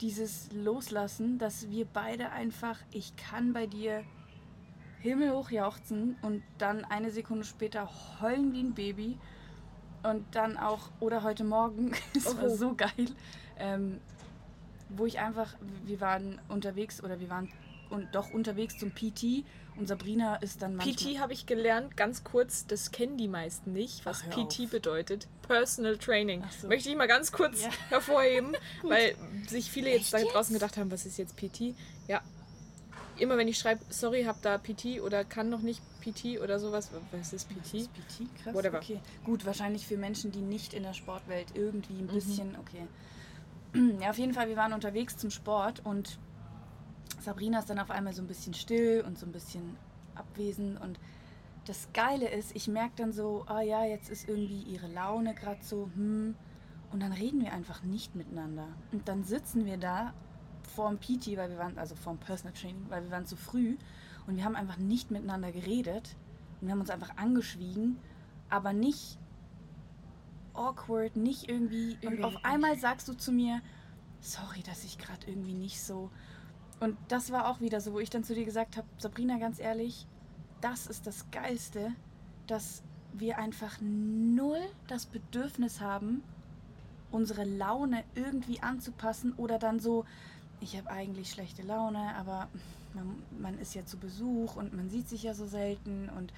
[0.00, 4.02] dieses Loslassen, dass wir beide einfach, ich kann bei dir
[4.98, 7.88] himmelhoch jauchzen und dann eine Sekunde später
[8.20, 9.18] heulen wie ein Baby
[10.02, 13.06] und dann auch, oder heute Morgen, es war so geil,
[13.58, 14.00] ähm,
[14.88, 17.50] wo ich einfach, wir waren unterwegs oder wir waren
[17.90, 19.44] und doch unterwegs zum PT
[19.76, 20.94] und Sabrina ist dann manchmal...
[21.14, 24.70] PT habe ich gelernt, ganz kurz, das kennen die meisten nicht, was Ach, PT auf.
[24.70, 25.26] bedeutet.
[25.42, 26.44] Personal Training.
[26.60, 26.68] So.
[26.68, 27.70] Möchte ich mal ganz kurz Ja.
[27.90, 29.14] hervorheben, weil
[29.48, 31.74] sich viele jetzt da draußen gedacht haben, was ist jetzt PT?
[32.08, 32.20] Ja.
[33.16, 36.90] Immer wenn ich schreibe, sorry, hab da PT oder kann noch nicht PT oder sowas,
[37.12, 37.74] was ist Was PT?
[37.80, 38.42] ist PT?
[38.42, 38.78] Krass, Whatever.
[38.78, 39.00] okay.
[39.24, 42.00] Gut, wahrscheinlich für Menschen, die nicht in der Sportwelt irgendwie Mhm.
[42.00, 42.86] ein bisschen, okay.
[44.00, 46.18] Ja, auf jeden Fall, wir waren unterwegs zum Sport und
[47.20, 49.76] Sabrina ist dann auf einmal so ein bisschen still und so ein bisschen
[50.14, 50.98] abwesend und
[51.66, 55.62] das Geile ist, ich merke dann so, ah ja, jetzt ist irgendwie ihre Laune gerade
[55.62, 56.34] so, hm,
[56.92, 58.68] und dann reden wir einfach nicht miteinander.
[58.92, 60.12] Und dann sitzen wir da
[60.74, 63.76] vorm PT, weil wir waren, also vorm Personal Training, weil wir waren zu früh
[64.26, 66.16] und wir haben einfach nicht miteinander geredet
[66.60, 67.98] und wir haben uns einfach angeschwiegen,
[68.48, 69.18] aber nicht
[70.54, 71.98] awkward, nicht irgendwie.
[72.06, 73.60] Und auf einmal sagst du zu mir,
[74.20, 76.10] sorry, dass ich gerade irgendwie nicht so.
[76.84, 79.58] Und das war auch wieder so, wo ich dann zu dir gesagt habe, Sabrina, ganz
[79.58, 80.06] ehrlich,
[80.60, 81.92] das ist das Geilste,
[82.46, 82.82] dass
[83.14, 86.22] wir einfach null das Bedürfnis haben,
[87.10, 90.04] unsere Laune irgendwie anzupassen oder dann so,
[90.60, 92.48] ich habe eigentlich schlechte Laune, aber
[92.92, 96.34] man, man ist ja zu Besuch und man sieht sich ja so selten und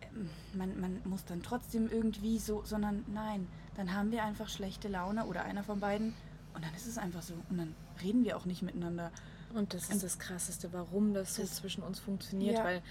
[0.00, 4.88] ähm, man, man muss dann trotzdem irgendwie so, sondern nein, dann haben wir einfach schlechte
[4.88, 6.14] Laune oder einer von beiden
[6.54, 9.10] und dann ist es einfach so und dann reden wir auch nicht miteinander.
[9.54, 12.64] Und das ist das Krasseste, warum das so Das- zwischen uns funktioniert, Ja.
[12.64, 12.82] weil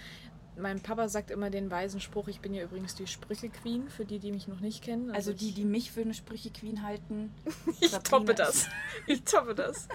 [0.60, 4.18] mein Papa sagt immer den weisen Spruch, ich bin ja übrigens die Sprüche-Queen, für die,
[4.18, 5.12] die mich noch nicht kennen.
[5.12, 7.32] Also die, ich- die mich für eine Sprüche-Queen halten,
[7.80, 8.68] Ich toppe das.
[9.06, 9.88] Ich toppe das.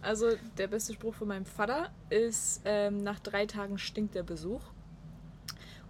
[0.00, 4.62] Also der beste Spruch von meinem Vater ist, ähm, nach drei Tagen stinkt der Besuch.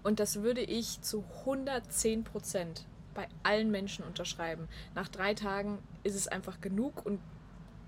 [0.03, 4.68] Und das würde ich zu 110 Prozent bei allen Menschen unterschreiben.
[4.94, 7.21] Nach drei Tagen ist es einfach genug und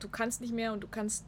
[0.00, 1.24] du kannst nicht mehr und du kannst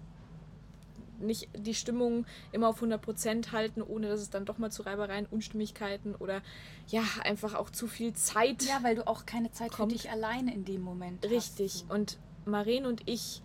[1.23, 4.83] nicht die Stimmung immer auf 100 Prozent halten, ohne dass es dann doch mal zu
[4.83, 6.43] Reibereien, Unstimmigkeiten oder
[6.89, 9.93] ja, einfach auch zu viel Zeit ja, weil du auch keine Zeit Kommt.
[9.93, 11.73] für dich alleine in dem Moment Richtig.
[11.75, 11.89] hast.
[11.89, 11.95] so.
[11.95, 13.41] Und Maren und ich,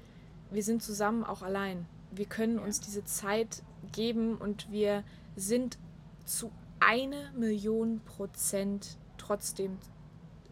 [0.51, 1.85] wir sind zusammen auch allein.
[2.11, 2.63] Wir können Ja.
[2.63, 3.61] uns diese Zeit
[3.91, 5.03] geben und wir
[5.35, 5.77] sind
[6.25, 9.77] zu eine Million Prozent trotzdem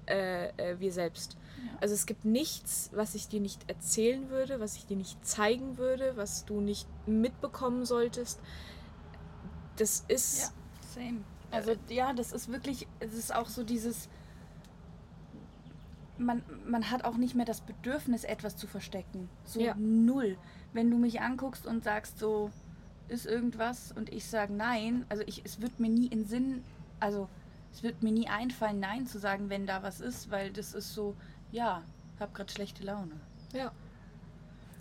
[0.08, 1.38] äh, äh, wir selbst.
[1.66, 1.78] Ja.
[1.82, 5.78] Also es gibt nichts, was ich dir nicht erzählen würde, was ich dir nicht zeigen
[5.78, 8.40] würde, was du nicht mitbekommen solltest.
[9.78, 10.50] Das ist Ja,
[10.94, 11.24] same.
[11.52, 14.10] Also ja, das ist wirklich, es ist auch so dieses,
[16.18, 19.30] man, man hat auch nicht mehr das Bedürfnis, etwas zu verstecken.
[19.44, 19.76] So Ja.
[19.78, 20.38] null.
[20.74, 22.52] Wenn du mich anguckst und sagst so,
[23.08, 26.64] ist irgendwas und ich sage nein, also ich, es wird mir nie in Sinn,
[27.00, 27.30] also
[27.72, 30.94] es wird mir nie einfallen, nein zu sagen, wenn da was ist, weil das ist
[30.94, 31.16] so,
[31.56, 31.82] ja,
[32.20, 33.20] hab gerade schlechte Laune.
[33.54, 33.72] ja.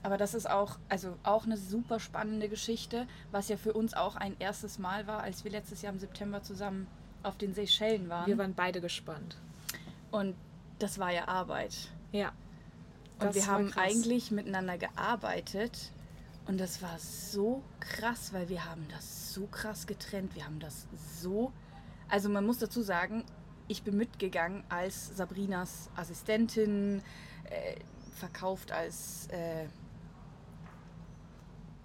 [0.02, 4.16] Aber das ist auch, also auch eine super spannende Geschichte, was ja für uns auch
[4.16, 6.86] ein erstes Mal war, als wir letztes Jahr im September zusammen
[7.22, 8.26] auf den Seychellen waren.
[8.26, 9.38] Wir waren beide gespannt.
[10.10, 10.34] und
[10.78, 11.74] das war ja Arbeit.
[12.12, 12.32] Ja.
[13.18, 13.82] Und Das wir haben krass.
[13.86, 15.90] eigentlich miteinander gearbeitet.
[16.46, 20.34] Und das war so krass, weil wir haben das so krass getrennt.
[20.34, 20.86] Wir haben das
[21.22, 21.50] so.
[22.10, 23.24] Also man muss dazu sagen,
[23.68, 27.02] ich bin mitgegangen als Sabrinas Assistentin,
[27.44, 27.76] äh,
[28.14, 29.66] verkauft als äh,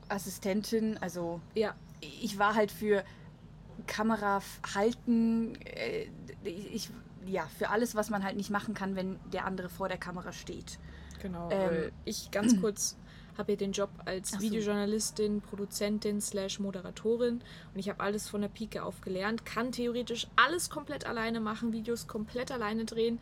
[0.07, 0.97] Assistentin.
[0.99, 1.75] Also Ja.
[2.01, 3.03] ich war halt für
[3.87, 4.41] Kamera
[4.75, 6.07] halten, äh,
[6.43, 6.89] ich,
[7.25, 10.31] ja, für alles, was man halt nicht machen kann, wenn der andere vor der Kamera
[10.33, 10.79] steht.
[11.21, 12.97] Genau, Ähm, ich ganz kurz
[13.39, 14.39] habe hier den Job als so.
[14.39, 17.41] Videojournalistin, Produzentin slash Moderatorin
[17.73, 21.73] und ich habe alles von der Pike auf gelernt, kann theoretisch alles komplett alleine machen,
[21.73, 23.19] Videos komplett alleine drehen,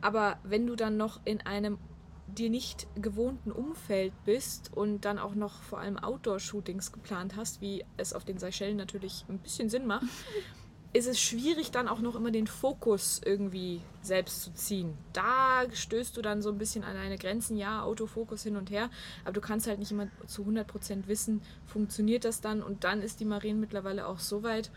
[0.00, 1.78] aber wenn du dann noch in einem
[2.26, 7.84] dir nicht gewohnten Umfeld bist und dann auch noch vor allem Outdoor-Shootings geplant hast, wie
[7.96, 10.04] es auf den Seychellen natürlich ein bisschen Sinn macht,
[10.94, 14.96] ist es schwierig, dann auch noch immer den Fokus irgendwie selbst zu ziehen.
[15.12, 17.56] Da stößt du dann so ein bisschen an deine Grenzen.
[17.58, 18.88] Ja, Autofokus hin und her,
[19.24, 23.20] aber du kannst halt nicht immer zu 100% wissen, funktioniert das dann und dann ist
[23.20, 24.70] die Marien mittlerweile auch so weit.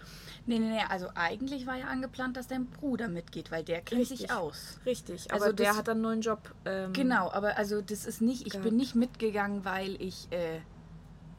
[0.46, 4.02] Nee, nee, nee, also eigentlich war ja angeplant, dass dein Bruder mitgeht, weil der kennt
[4.02, 4.20] Richtig.
[4.20, 4.80] sich aus.
[4.86, 6.54] Richtig, Also aber der das- hat dann einen neuen Job.
[6.66, 8.66] Ähm, Genau, aber also das ist nicht, ich gehabt.
[8.66, 10.60] bin nicht mitgegangen, weil ich, äh,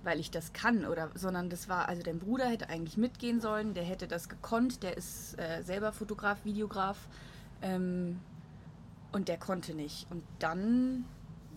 [0.04, 3.74] weil ich das kann, oder, sondern das war, also dein Bruder hätte eigentlich mitgehen sollen,
[3.74, 6.98] der hätte das gekonnt, der ist äh, selber Fotograf, Videograf
[7.62, 8.20] ähm,
[9.12, 10.10] und der konnte nicht.
[10.10, 11.04] Und dann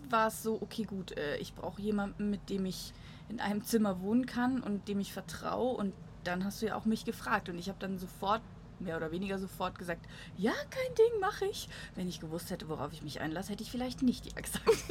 [0.08, 2.92] war es so, okay, gut, äh, ich brauche jemanden, mit dem ich
[3.28, 5.92] in einem Zimmer wohnen kann und dem ich vertraue und
[6.24, 8.42] dann hast du ja auch mich gefragt und ich habe dann sofort
[8.78, 10.06] mehr oder weniger sofort gesagt,
[10.36, 11.68] ja, kein Ding, mache ich.
[11.94, 14.84] Wenn ich gewusst hätte, worauf ich mich einlasse, hätte ich vielleicht nicht ja gesagt.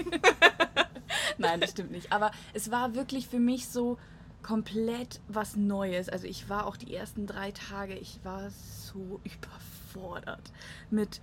[1.38, 2.12] Nein, das stimmt nicht.
[2.12, 3.98] Aber es war wirklich für mich so
[4.42, 6.10] komplett was Neues.
[6.10, 10.52] Also ich war auch die ersten drei Tage, ich war so überfordert
[10.90, 11.22] mit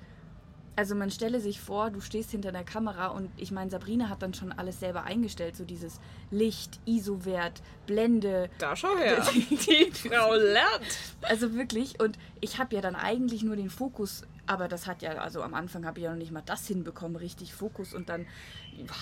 [0.75, 4.23] also man stelle sich vor, du stehst hinter der Kamera und ich meine, Sabrina hat
[4.23, 9.23] dann schon alles selber eingestellt, so dieses Licht, ISO-Wert, Blende, Da schau her.
[9.33, 10.99] Die Frau lernt.
[11.23, 12.01] also wirklich.
[12.01, 15.55] Und ich habe ja dann eigentlich nur den Fokus, aber das hat ja, also am
[15.55, 17.93] Anfang habe ich ja noch nicht mal das hinbekommen, richtig Fokus.
[17.93, 18.27] Und dann,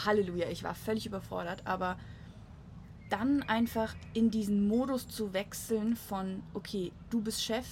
[0.04, 1.62] Halleluja, ich war völlig überfordert.
[1.66, 1.96] Aber
[3.08, 7.66] dann einfach in diesen Modus zu wechseln von, okay, du bist Chef,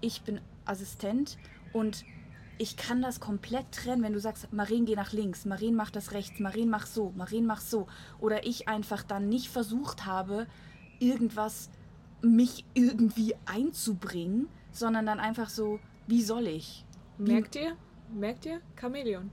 [0.00, 1.36] ich bin Assistent
[1.72, 2.04] und
[2.58, 6.12] ich kann das komplett trennen, wenn du sagst, Maren, geh nach links, Maren, mach das
[6.12, 7.86] rechts, Maren, mach so, Maren, mach so.
[8.20, 10.46] Oder ich einfach dann nicht versucht habe,
[10.98, 11.70] irgendwas,
[12.20, 16.84] mich irgendwie einzubringen, sondern dann einfach so, wie soll ich?
[17.16, 17.76] Wie- Merkt ihr?
[18.12, 18.60] Merkt ihr?
[18.78, 19.30] Chamäleon.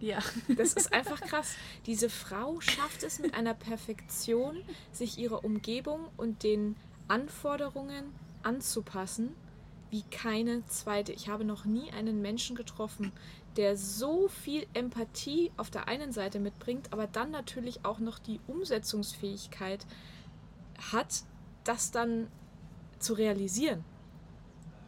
[0.00, 0.18] Ja.
[0.56, 1.54] Das ist einfach krass.
[1.86, 6.76] Diese Frau schafft es mit einer Perfektion, sich ihrer Umgebung und den
[7.08, 8.04] Anforderungen
[8.42, 9.34] anzupassen,
[9.90, 11.12] wie keine zweite.
[11.12, 13.12] Ich habe noch nie einen Menschen getroffen,
[13.56, 18.40] der so viel Empathie auf der einen Seite mitbringt, aber dann natürlich auch noch die
[18.46, 19.86] Umsetzungsfähigkeit
[20.92, 21.22] hat,
[21.64, 22.28] das dann
[22.98, 23.84] zu realisieren.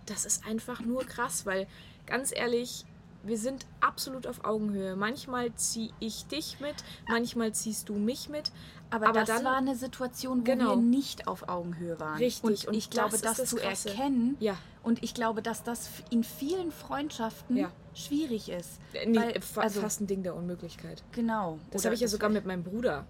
[0.06, 1.66] Das ist einfach nur krass, weil
[2.06, 2.84] ganz ehrlich,
[3.22, 4.96] wir sind absolut auf Augenhöhe.
[4.96, 6.74] Manchmal ziehe ich dich mit,
[7.08, 8.50] manchmal ziehst du mich mit.
[8.90, 10.70] Aber, Aber das dann- war eine Situation, wo Genau.
[10.70, 12.16] wir nicht auf Augenhöhe waren.
[12.16, 13.90] Richtig, Und, und ich glaube, das ist das, das zu Krasse.
[13.90, 14.56] erkennen Ja.
[14.82, 17.70] und ich glaube, dass das in vielen Freundschaften Ja.
[17.94, 18.78] schwierig ist.
[18.94, 21.02] Äh, Nee, Weil, also, fast ein Ding der Unmöglichkeit.
[21.12, 21.58] genau.
[21.70, 23.04] Das habe ich ja sogar mit meinem Bruder.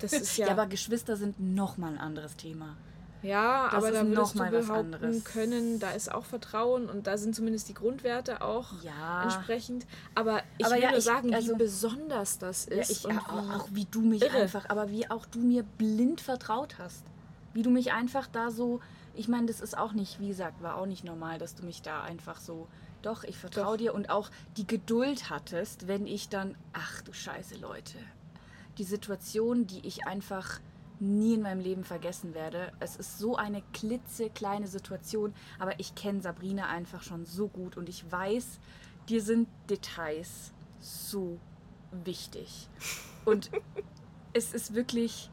[0.00, 0.46] Das ist ja.
[0.46, 2.76] Ja, aber Geschwister sind nochmal ein anderes Thema.
[3.22, 7.34] Ja, Das aber da würdest du behaupten können, da ist auch Vertrauen und da sind
[7.34, 9.24] zumindest die Grundwerte auch Ja.
[9.24, 9.86] entsprechend.
[10.14, 12.90] Aber ich Aber will ja, nur ich- sagen, also- wie besonders das Ja, ist.
[12.90, 14.36] ich, und auch, wie, auch wie du mich irre.
[14.42, 17.02] einfach, aber wie auch du mir blind vertraut hast.
[17.54, 18.80] Wie du mich einfach da so,
[19.14, 21.82] ich meine, das ist auch nicht, wie gesagt, war auch nicht normal, dass du mich
[21.82, 22.68] da einfach so,
[23.02, 27.56] doch, ich vertraue dir und auch die Geduld hattest, wenn ich dann, ach du Scheiße,
[27.56, 27.98] Leute.
[28.76, 30.60] Die Situation, die ich einfach
[31.00, 32.72] nie in meinem Leben vergessen werde.
[32.80, 37.88] Es ist so eine klitzekleine Situation, aber ich kenne Sabrina einfach schon so gut und
[37.88, 38.58] ich weiß,
[39.08, 41.38] dir sind Details so
[42.04, 42.68] wichtig.
[43.24, 43.50] Und
[44.32, 45.30] es ist wirklich,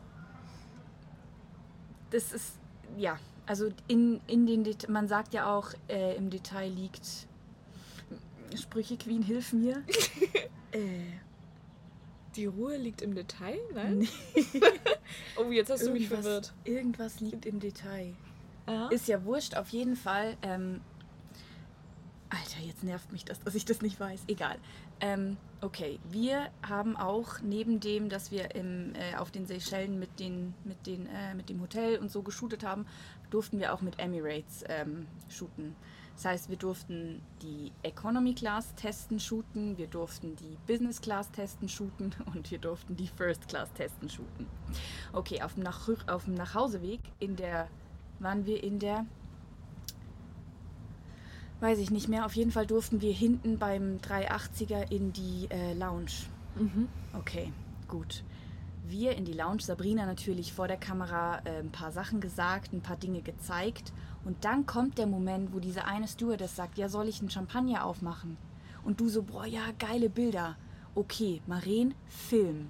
[2.12, 2.60] das ist,
[2.98, 7.28] ja, also in, in den Det man sagt ja auch, äh, im Detail liegt,
[8.56, 9.84] Sprüche Queen, hilf mir.
[10.72, 10.80] äh,
[12.38, 13.58] die Ruhe liegt im Detail?
[13.74, 14.08] Nein?
[15.38, 16.54] oh, jetzt hast du mich irgendwas, verwirrt.
[16.64, 18.14] irgendwas liegt im Detail.
[18.68, 18.88] Ja.
[18.90, 20.38] Ist ja wurscht, auf jeden Fall.
[20.42, 20.82] Ähm,
[22.30, 24.22] Alter, jetzt nervt mich das, dass ich das nicht weiß.
[24.28, 24.58] Egal.
[25.00, 30.20] Ähm, okay, wir haben auch neben dem, dass wir im, äh, auf den Seychellen mit,
[30.20, 32.86] den, mit, den, äh, mit dem Hotel und so geshootet haben,
[33.30, 35.76] durften wir auch mit Emirates ähm, shooten.
[36.16, 41.68] Das heißt, wir durften die Economy Class testen, shooten, wir durften die Business Class testen,
[41.68, 44.48] shooten und wir durften die First Class testen, shooten.
[45.14, 47.68] Okay, auf dem, Nach auf dem Nachhauseweg in der,
[48.20, 49.06] waren wir in der,
[51.60, 55.74] weiß ich nicht mehr, auf jeden Fall durften wir hinten beim 380er in die äh,
[55.74, 56.12] Lounge.
[56.56, 56.88] Mhm.
[57.14, 57.52] Okay,
[57.90, 58.24] gut.
[58.88, 62.82] Wir in die Lounge, Sabrina natürlich vor der Kamera äh, ein paar Sachen gesagt, ein
[62.82, 63.92] paar Dinge gezeigt.
[64.26, 67.86] Und dann kommt der Moment, wo diese eine Stewardess sagt, ja, soll ich einen Champagner
[67.86, 68.38] aufmachen?
[68.84, 70.58] Und du so, boah, ja, geile Bilder.
[70.96, 72.70] Okay, Maren, Film.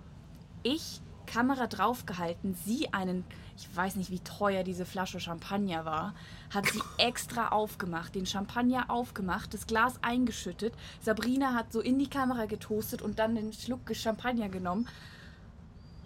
[0.63, 3.23] Ich, Kamera draufgehalten, sie einen,
[3.57, 6.13] ich weiß nicht, wie teuer diese Flasche Champagner war,
[6.53, 10.73] hat sie extra aufgemacht, den Champagner aufgemacht, das Glas eingeschüttet.
[10.99, 14.87] Sabrina hat so in die Kamera getoastet und dann den Schluck Champagner genommen.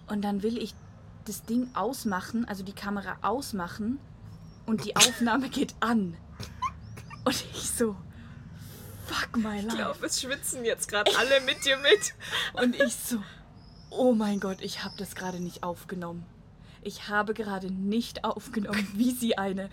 [0.08, 0.76] Und dann will ich
[1.26, 4.00] das Ding ausmachen, also die Kamera ausmachen
[4.70, 6.16] und die Aufnahme geht an.
[7.26, 7.96] Und ich so,
[9.08, 9.68] fuck my life.
[9.68, 12.14] Ich glaube, es schwitzen jetzt gerade alle mit dir mit.
[12.54, 13.22] Und ich so,
[13.90, 16.24] oh mein Gott, ich habe das gerade nicht aufgenommen.
[16.84, 19.70] Ich habe gerade nicht aufgenommen, wie sie eine,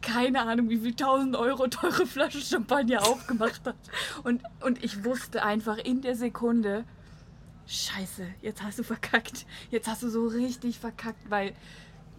[0.00, 3.76] keine Ahnung, wie viel tausend Euro teure Flasche Champagner aufgemacht hat.
[4.24, 6.84] Und, und ich wusste einfach in der Sekunde,
[7.66, 9.44] scheiße, jetzt hast du verkackt.
[9.70, 11.54] Jetzt hast du so richtig verkackt, weil,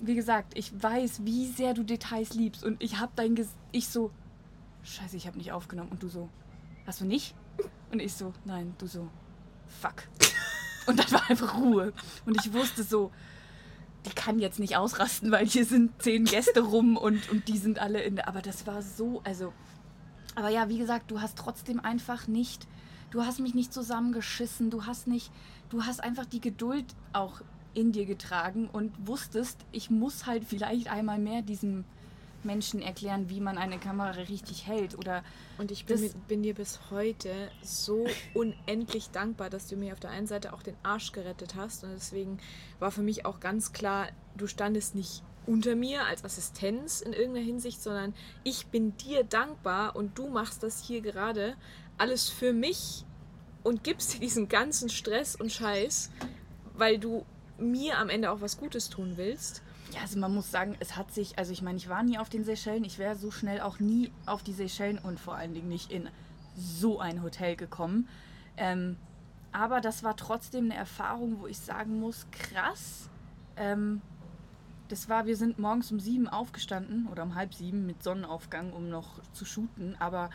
[0.02, 2.64] wie gesagt, ich weiß, wie sehr du Details liebst.
[2.64, 4.12] Und ich habe dein Ges ich so,
[4.84, 5.92] scheiße, ich habe nicht aufgenommen.
[5.92, 6.30] Und du so,
[6.86, 7.36] hast du nicht?
[7.92, 9.08] Und ich so, nein, du so,
[9.68, 10.08] fuck.
[10.86, 11.94] Und dann war einfach Ruhe.
[12.26, 13.12] Und ich wusste so,
[14.06, 17.80] die kann jetzt nicht ausrasten, weil hier sind zehn Gäste rum und, und die sind
[17.80, 18.20] alle in.
[18.20, 19.54] Aber das war so, also.
[20.36, 22.68] Aber ja, wie gesagt, du hast trotzdem einfach nicht,
[23.12, 25.32] du hast mich nicht zusammengeschissen, du hast nicht,
[25.70, 27.42] du hast einfach die Geduld auch
[27.80, 31.86] in dir getragen und wusstest, ich muss halt vielleicht einmal mehr diesem
[32.44, 35.24] Menschen erklären, wie man eine Kamera richtig hält oder
[35.58, 40.00] und ich bin, mit, bin, dir bis heute so unendlich dankbar, dass du mir auf
[40.00, 41.84] der einen Seite auch den Arsch gerettet hast.
[41.84, 42.40] Und deswegen
[42.80, 47.46] war für mich auch ganz klar, du standest nicht unter mir als Assistenz in irgendeiner
[47.46, 48.14] Hinsicht, sondern
[48.44, 51.56] ich bin dir dankbar und du machst das hier gerade
[51.98, 53.04] alles für mich
[53.64, 56.12] und gibst dir diesen ganzen Stress und Scheiß,
[56.74, 57.26] weil du
[57.60, 59.62] mir am Ende auch was Gutes tun willst.
[59.94, 62.30] Ja, also man muss sagen, es hat sich, also ich meine, ich war nie auf
[62.30, 65.70] den Seychellen, ich wäre so schnell auch nie auf die Seychellen und vor allen Dingen
[65.70, 66.10] nicht in
[66.56, 68.08] so ein Hotel gekommen.
[68.58, 68.98] Ähm,
[69.52, 73.10] aber das war trotzdem eine Erfahrung, wo ich sagen muss, krass.
[73.58, 74.02] Ähm,
[74.90, 78.90] das war, wir sind morgens um sieben aufgestanden oder um halb sieben mit Sonnenaufgang, um
[78.90, 79.96] noch zu shooten.
[80.00, 80.30] Aber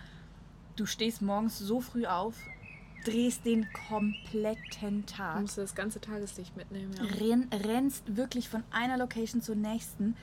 [0.77, 2.35] du stehst morgens so früh auf,
[3.05, 5.37] drehst den kompletten Tag.
[5.37, 7.05] Du musst das ganze Tageslicht mitnehmen, ja.
[7.05, 10.17] Renn, rennst wirklich von einer Location zur nächsten.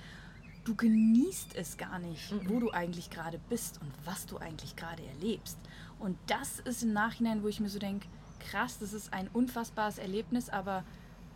[0.63, 2.49] Du genießt es gar nicht, mhm.
[2.49, 5.57] wo du eigentlich gerade bist und was du eigentlich gerade erlebst.
[5.99, 8.07] Und das ist im Nachhinein, wo ich mir so denke,
[8.39, 10.83] krass, das ist ein unfassbares Erlebnis, aber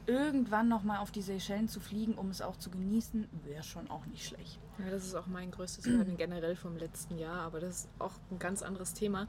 [0.08, 4.06] irgendwann nochmal auf die Seychellen zu fliegen, um es auch zu genießen, wäre schon auch
[4.06, 4.60] nicht schlecht.
[4.78, 8.14] Ja, das ist auch mein größtes Learning generell vom letzten Jahr, aber das ist auch
[8.32, 9.28] ein ganz anderes Thema.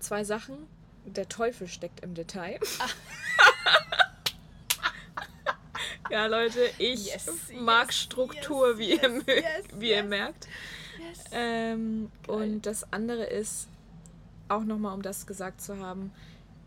[0.00, 0.56] Zwei Sachen,
[1.04, 2.58] der Teufel steckt im Detail.
[6.10, 9.22] ja, Leute, ich yes, mag yes, Struktur, yes, wie, ihr,
[9.74, 10.48] wie ihr merkt.
[11.32, 13.68] Ähm, und das andere ist,
[14.48, 16.12] auch nochmal, um das gesagt zu haben,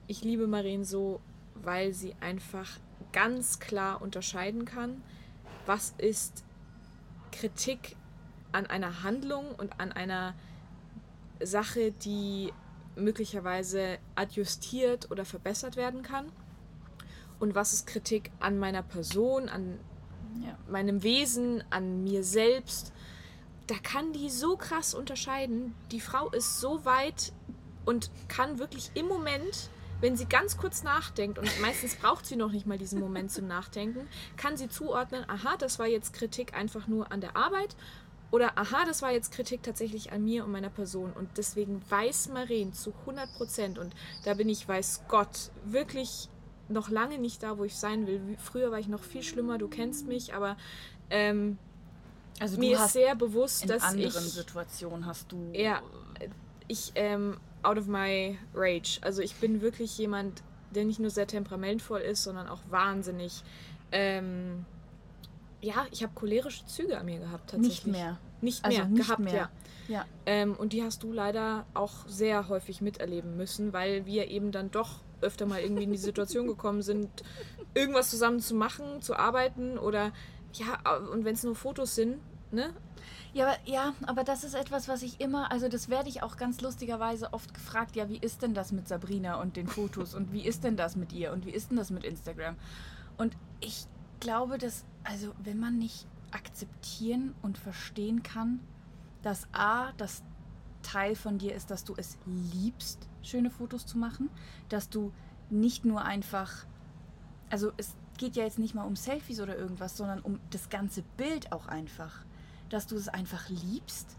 [0.08, 1.22] ich liebe Marien so,
[1.56, 2.80] weil sie einfach
[3.14, 5.02] ganz klar unterscheiden kann,
[5.66, 6.44] was ist
[7.32, 7.96] Kritik
[8.52, 10.36] an einer Handlung und an einer
[11.42, 12.54] Sache, die
[12.96, 16.32] möglicherweise adjustiert oder verbessert werden kann
[17.40, 19.80] und was ist Kritik an meiner Person, an
[20.42, 20.58] ja.
[20.70, 22.94] meinem Wesen, an mir selbst.
[23.68, 25.74] Da kann die so krass unterscheiden.
[25.92, 27.34] Die Frau ist so weit
[27.86, 29.70] und kann wirklich im Moment,
[30.02, 33.48] wenn sie ganz kurz nachdenkt, und meistens braucht sie noch nicht mal diesen Moment zum
[33.48, 37.76] Nachdenken, kann sie zuordnen, aha, das war jetzt Kritik einfach nur an der Arbeit
[38.36, 41.14] oder, aha, das war jetzt Kritik tatsächlich an mir und meiner Person.
[41.14, 43.96] Und deswegen weiß Maren zu 100 Prozent, und
[44.26, 46.28] da bin ich, weiß Gott, wirklich
[46.68, 48.20] noch lange nicht da, wo ich sein will.
[48.38, 50.58] Früher war ich noch viel schlimmer, du kennst mich, aber
[51.10, 51.58] ähm,
[52.42, 55.52] also mir ist sehr bewusst, in dass anderen ich, Situationen hast du.
[55.54, 55.82] Ja,
[56.68, 59.00] ich, ähm, out of my rage.
[59.02, 63.44] Also ich bin wirklich jemand, der nicht nur sehr temperamentvoll ist, sondern auch wahnsinnig.
[63.94, 64.66] Ähm,
[65.62, 67.86] ja, ich habe cholerische Züge an mir gehabt tatsächlich.
[67.86, 68.18] Nicht mehr.
[68.46, 69.34] Nicht also mehr nicht gehabt, mehr.
[69.34, 69.50] ja.
[69.88, 70.06] ja.
[70.26, 74.72] Ähm, und die hast du leider auch sehr häufig miterleben müssen, weil wir eben dann
[74.72, 77.10] doch öfter mal irgendwie in die Situation gekommen sind,
[77.74, 80.12] irgendwas zusammen zu machen, zu arbeiten oder
[80.54, 82.20] ja, und wenn es nur Fotos sind,
[82.52, 82.74] ne?
[83.34, 86.38] Ja aber, ja, aber das ist etwas, was ich immer, also das werde ich auch
[86.38, 90.32] ganz lustigerweise oft gefragt, ja, wie ist denn das mit Sabrina und den Fotos und
[90.32, 92.56] wie ist denn das mit ihr und wie ist denn das mit Instagram?
[93.18, 93.88] Und ich
[94.22, 98.60] glaube, dass, also wenn man nicht akzeptieren und verstehen kann,
[99.22, 100.22] dass A, das
[100.84, 104.30] Teil von dir ist, dass du es liebst, schöne Fotos zu machen,
[104.70, 105.12] dass du
[105.50, 106.66] nicht nur einfach,
[107.50, 111.02] also es geht ja jetzt nicht mal um Selfies oder irgendwas, sondern um das ganze
[111.18, 112.26] Bild auch einfach,
[112.70, 114.18] dass du es einfach liebst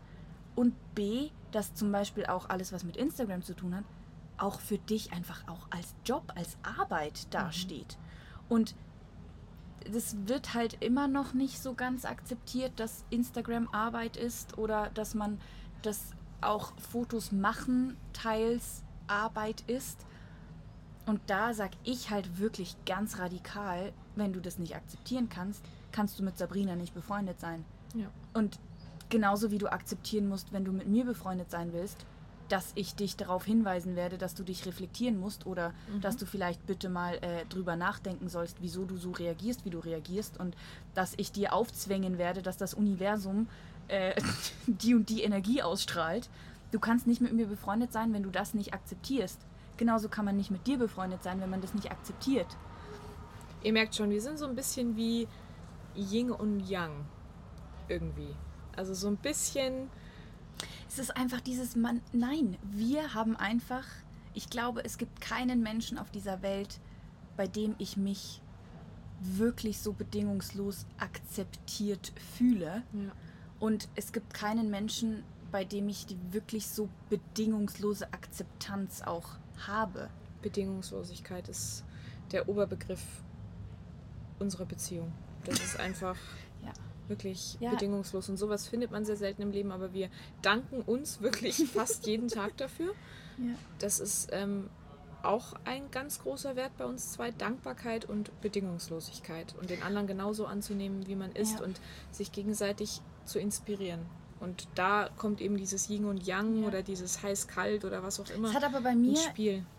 [0.55, 3.85] und B, dass zum Beispiel auch alles, was mit Instagram zu tun hat,
[4.38, 7.96] auch für dich einfach auch als Job, als Arbeit dasteht.
[7.96, 8.46] Mhm.
[8.48, 8.75] Und
[9.92, 15.14] das wird halt immer noch nicht so ganz akzeptiert, dass Instagram Arbeit ist oder dass
[15.14, 15.40] man
[15.82, 16.10] das
[16.40, 20.06] auch Fotos machen teils Arbeit ist.
[21.06, 26.18] Und da sag ich halt wirklich ganz radikal, wenn du das nicht akzeptieren kannst, kannst
[26.18, 27.64] du mit Sabrina nicht befreundet sein.
[27.94, 28.06] Ja.
[28.34, 28.58] Und
[29.08, 32.04] genauso wie du akzeptieren musst, wenn du mit mir befreundet sein willst,
[32.49, 36.01] dass ich dich darauf hinweisen werde, dass du dich reflektieren musst oder Mhm.
[36.01, 39.79] dass du vielleicht bitte mal äh, drüber nachdenken sollst, wieso du so reagierst, wie du
[39.81, 40.57] reagierst und
[40.94, 43.49] dass ich dir aufzwängen werde, dass das Universum
[43.88, 44.15] äh,
[44.67, 46.29] die und die Energie ausstrahlt.
[46.73, 49.40] Du kannst nicht mit mir befreundet sein, wenn du das nicht akzeptierst.
[49.77, 52.47] Genauso kann man nicht mit dir befreundet sein, wenn man das nicht akzeptiert.
[53.63, 55.27] Ihr merkt schon, wir sind so ein bisschen wie
[55.97, 56.92] Yin und Yang.
[57.88, 58.35] Irgendwie.
[58.77, 59.88] Also so ein bisschen.
[60.97, 62.01] Es ist einfach dieses Mann.
[62.15, 63.85] Nein, wir haben einfach.
[64.33, 66.81] Ich glaube, es gibt keinen Menschen auf dieser Welt,
[67.37, 68.40] bei dem ich mich
[69.21, 72.83] wirklich so bedingungslos akzeptiert fühle.
[72.94, 73.13] Ja.
[73.61, 75.23] Und es gibt keinen Menschen,
[75.53, 79.29] bei dem ich die wirklich so bedingungslose Akzeptanz auch
[79.67, 80.09] habe.
[80.40, 81.85] Bedingungslosigkeit ist
[82.33, 83.05] der Oberbegriff
[84.38, 85.13] unserer Beziehung.
[85.44, 86.17] Das ist einfach.
[87.09, 87.71] Wirklich Ja.
[87.71, 88.29] bedingungslos.
[88.29, 90.09] Und sowas findet man sehr selten im Leben, aber wir
[90.42, 92.92] danken uns wirklich fast jeden Tag dafür.
[93.38, 93.54] Ja.
[93.79, 94.71] Das ist ähm,
[95.23, 99.54] auch ein ganz großer Wert bei uns zwei, Dankbarkeit und Bedingungslosigkeit.
[99.61, 101.65] Und den anderen genauso anzunehmen, wie man ist Ja.
[101.65, 101.81] und
[102.13, 104.00] sich gegenseitig zu inspirieren.
[104.38, 106.69] Und da kommt eben dieses Yin und Yang Ja.
[106.69, 109.17] oder dieses heiß-kalt oder was auch immer Es hat aber bei mir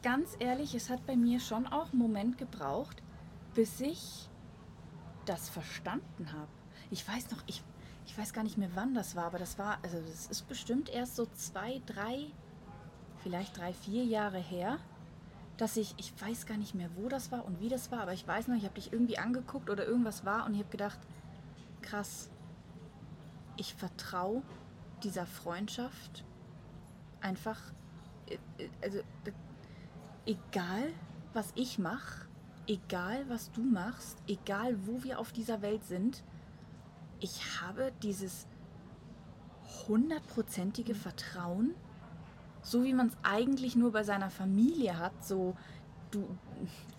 [0.01, 2.97] ganz ehrlich, es hat bei mir schon auch einen Moment gebraucht,
[3.53, 4.27] bis ich
[5.25, 6.47] das verstanden habe.
[6.89, 7.63] Ich weiß noch, ich,
[8.05, 10.89] ich weiß gar nicht mehr, wann das war, aber das war, also das ist bestimmt
[10.89, 12.27] erst so zwei, drei,
[13.23, 14.77] vielleicht drei, vier Jahre her,
[15.57, 18.13] dass ich, ich weiß gar nicht mehr, wo das war und wie das war, aber
[18.13, 20.99] ich weiß noch, ich habe dich irgendwie angeguckt oder irgendwas war und ich habe gedacht,
[21.81, 22.29] krass,
[23.57, 24.43] ich vertraue
[25.03, 26.23] dieser Freundschaft
[27.21, 27.59] einfach,
[28.27, 29.31] äh, äh, also äh,
[30.25, 30.93] egal
[31.33, 32.27] was ich mache,
[32.67, 36.23] egal was du machst, egal wo wir auf dieser Welt sind,
[37.19, 38.47] ich habe dieses
[39.87, 41.73] hundertprozentige Vertrauen,
[42.61, 45.55] so wie man es eigentlich nur bei seiner Familie hat, so
[46.11, 46.25] du,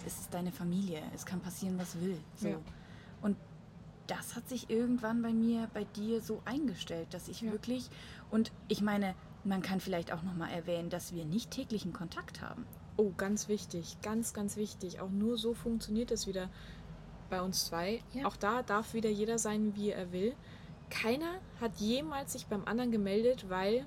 [0.06, 2.18] es ist deine Familie, es kann passieren, was will.
[2.36, 2.48] So.
[2.48, 2.58] Ja.
[3.22, 3.36] Und
[4.06, 7.52] das hat sich irgendwann bei mir, bei dir so eingestellt, dass ich Ja.
[7.52, 7.90] wirklich,
[8.30, 9.14] und ich meine,
[9.44, 12.66] man kann vielleicht auch nochmal erwähnen, dass wir nicht täglichen Kontakt haben.
[12.96, 15.00] Oh, ganz wichtig, ganz, ganz wichtig.
[15.00, 16.48] Auch nur so funktioniert es wieder
[17.28, 18.02] bei uns zwei.
[18.12, 18.26] Ja.
[18.26, 20.34] Auch da darf wieder jeder sein, wie er will.
[20.90, 23.84] Keiner hat jemals sich beim anderen gemeldet, weil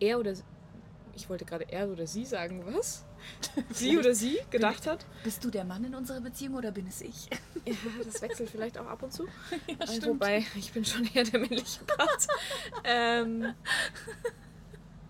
[0.00, 0.34] er oder
[1.14, 3.04] ich wollte gerade er oder sie sagen, was?
[3.70, 5.04] Sie oder sie gedacht hat.
[5.24, 7.28] Bist du der Mann in unserer Beziehung oder bin es ich?
[7.66, 9.26] Ja, das wechselt vielleicht auch ab und zu.
[9.68, 12.26] Ja, Äh, Wobei, ich bin schon eher der männliche Part.
[12.84, 13.52] ähm,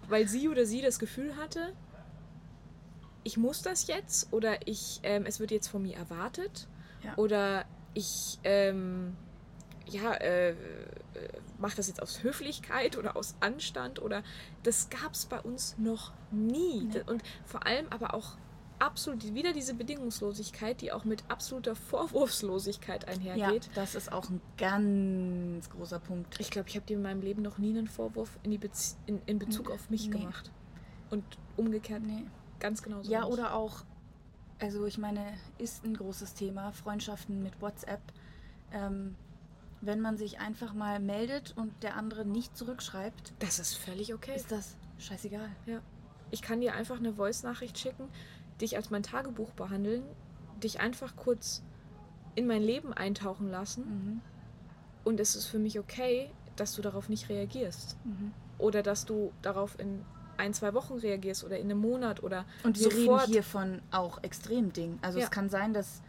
[0.09, 1.72] weil sie oder sie das Gefühl hatte,
[3.22, 6.66] ich muss das jetzt oder ich, ähm, es wird jetzt von mir erwartet
[7.05, 7.16] Ja.
[7.16, 9.16] oder ich ähm,
[9.86, 10.55] ja, äh,
[11.59, 14.22] mache das jetzt aus Höflichkeit oder aus Anstand oder
[14.62, 16.84] das gab es bei uns noch nie.
[16.84, 17.03] Nee.
[17.07, 18.36] Und vor allem aber auch
[18.78, 23.66] absolut wieder diese Bedingungslosigkeit, die auch mit absoluter Vorwurfslosigkeit einhergeht.
[23.66, 26.36] Ja, das ist auch ein ganz großer Punkt.
[26.40, 28.96] Ich glaube, ich habe dir in meinem Leben noch nie einen Vorwurf in, die Bezie
[29.07, 30.18] in, in Bezug auf mich Nee.
[30.18, 30.51] gemacht.
[31.11, 31.24] Und
[31.57, 32.24] umgekehrt Nee.
[32.59, 33.11] ganz genauso.
[33.11, 33.32] Ja, nicht.
[33.32, 33.84] oder auch,
[34.61, 35.24] also ich meine,
[35.58, 38.00] ist ein großes Thema, Freundschaften mit WhatsApp.
[38.72, 39.16] Ähm,
[39.80, 44.36] wenn man sich einfach mal meldet und der andere nicht zurückschreibt, Das ist völlig okay.
[44.36, 45.48] ist das scheißegal.
[45.66, 45.80] Ja.
[46.30, 48.04] Ich kann dir einfach eine Voice-Nachricht schicken,
[48.61, 50.02] dich als mein Tagebuch behandeln,
[50.62, 51.62] dich einfach kurz
[52.34, 54.20] in mein Leben eintauchen lassen Mhm.
[55.04, 57.96] und es ist für mich okay, dass du darauf nicht reagierst.
[58.04, 58.32] Mhm.
[58.58, 60.04] Oder dass du darauf in
[60.41, 63.22] ein, zwei Wochen reagierst oder in einem Monat oder Und wir sofort.
[63.22, 64.99] reden hier von auch Extremdingen.
[65.03, 65.24] Also Ja.
[65.26, 66.01] es kann sein, dass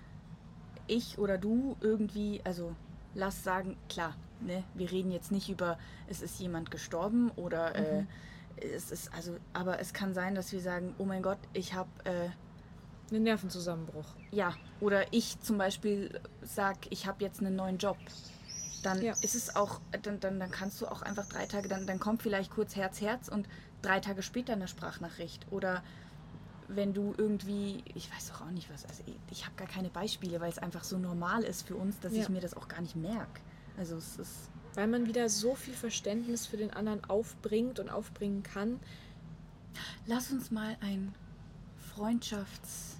[0.87, 2.75] ich oder du irgendwie, also
[3.13, 5.77] lass sagen, klar, ne, wir reden jetzt nicht über,
[6.07, 8.07] es ist jemand gestorben oder äh, Mhm.
[8.73, 11.89] es ist, also, aber es kann sein, dass wir sagen, oh mein Gott, ich habe,
[12.05, 12.29] äh,
[13.13, 14.05] einen Nervenzusammenbruch.
[14.31, 17.97] ja, oder ich zum Beispiel sag, ich habe jetzt einen neuen Job.
[18.83, 19.13] Dann Ja.
[19.21, 22.23] ist es auch, dann, dann, dann kannst du auch einfach drei Tage, dann, dann kommt
[22.23, 23.47] vielleicht kurz Herz, Herz und
[23.81, 25.45] drei Tage später eine Sprachnachricht.
[25.51, 25.83] Oder
[26.67, 29.89] wenn du irgendwie, ich weiß doch auch nicht was, also ich, ich habe gar keine
[29.89, 32.21] Beispiele, weil es einfach so normal ist für uns, dass Ja.
[32.23, 33.41] ich mir das auch gar nicht merke.
[33.77, 38.43] Also es ist, Weil man wieder so viel Verständnis für den anderen aufbringt und aufbringen
[38.43, 38.79] kann.
[40.05, 41.13] lass uns mal ein
[41.95, 42.95] Freundschafts-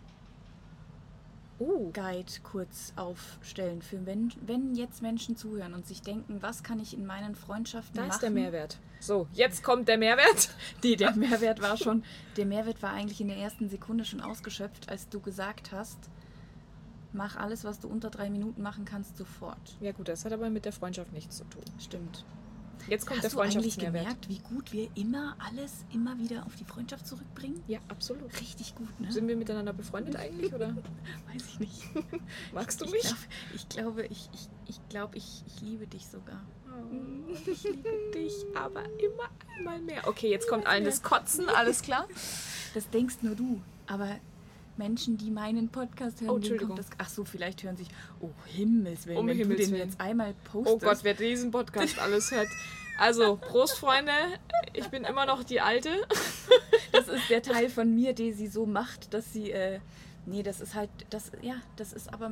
[1.62, 6.80] Uh, Guide kurz aufstellen für wenn, wenn jetzt Menschen zuhören und sich denken, was kann
[6.80, 8.12] ich in meinen Freundschaften da machen?
[8.12, 8.80] ist der Mehrwert.
[9.00, 10.50] So, jetzt kommt der Mehrwert.
[10.84, 12.04] Nee, der Mehrwert war schon,
[12.36, 16.00] der Mehrwert war eigentlich in der ersten Sekunde schon ausgeschöpft, als du gesagt hast,
[17.14, 19.78] mach alles, was du unter drei Minuten machen kannst, sofort.
[19.82, 21.64] Ja gut, das hat aber mit der Freundschaft nichts zu tun.
[21.80, 22.26] Stimmt.
[22.88, 24.04] Jetzt kommt Hast der du eigentlich Freundschaftsmehrwert.
[24.22, 27.62] gemerkt, wie gut wir immer alles immer wieder auf die Freundschaft zurückbringen?
[27.68, 28.40] Ja, absolut.
[28.42, 29.12] Richtig gut, ne?
[29.12, 30.76] Sind wir miteinander befreundet eigentlich oder
[31.34, 31.84] Weiß ich nicht.
[32.54, 33.02] magst du Ich, mich?
[33.04, 33.18] glaub,
[33.56, 36.42] ich glaube, ich, ich, ich, glaub, ich, ich liebe dich sogar.
[36.68, 40.08] Oh, ich liebe dich, aber immer einmal mehr.
[40.08, 42.08] Okay, jetzt kommt allen das Kotzen, alles klar?
[42.74, 43.62] Das denkst nur du.
[43.88, 44.08] Aber
[44.82, 46.76] Menschen, die meinen Podcast hören, Oh, Entschuldigung.
[46.76, 46.88] das.
[46.98, 47.88] Ach so, vielleicht hören sich.
[48.20, 49.90] Oh Himmelswillen, Um wenn Himmels du den Willen.
[49.90, 50.76] jetzt einmal postest.
[50.76, 52.48] Oh Gott, wer diesen Podcast alles hört.
[52.98, 54.12] Also, Prost, Freunde.
[54.74, 55.90] Ich bin immer noch die Alte.
[56.94, 59.50] Das ist der Teil von mir, der sie so macht, dass sie.
[59.52, 59.80] Äh,
[60.26, 60.90] nee, das ist halt.
[61.10, 62.32] Das, ja, das ist aber.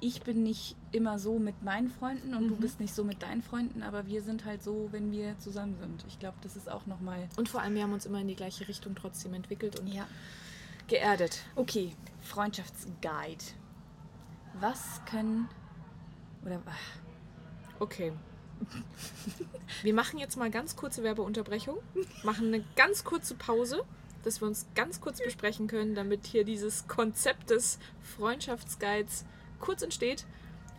[0.00, 2.60] Ich bin nicht immer so mit meinen Freunden und du Mhm.
[2.60, 6.04] bist nicht so mit deinen Freunden, aber wir sind halt so, wenn wir zusammen sind.
[6.06, 7.28] Ich glaube, das ist auch nochmal.
[7.38, 10.06] Und vor allem, wir haben uns immer in die gleiche Richtung trotzdem entwickelt und Ja.
[10.88, 11.44] Geerdet.
[11.54, 13.44] Okay, Freundschaftsguide.
[14.60, 15.48] Was können.
[16.44, 16.60] Oder.
[16.66, 16.98] ach,
[17.80, 18.12] Okay.
[19.82, 21.78] Wir machen jetzt mal ganz kurze Werbeunterbrechung,
[22.24, 23.84] machen eine ganz kurze Pause,
[24.24, 29.24] dass wir uns ganz kurz besprechen können, damit hier dieses Konzept des Freundschaftsguides
[29.60, 30.26] kurz entsteht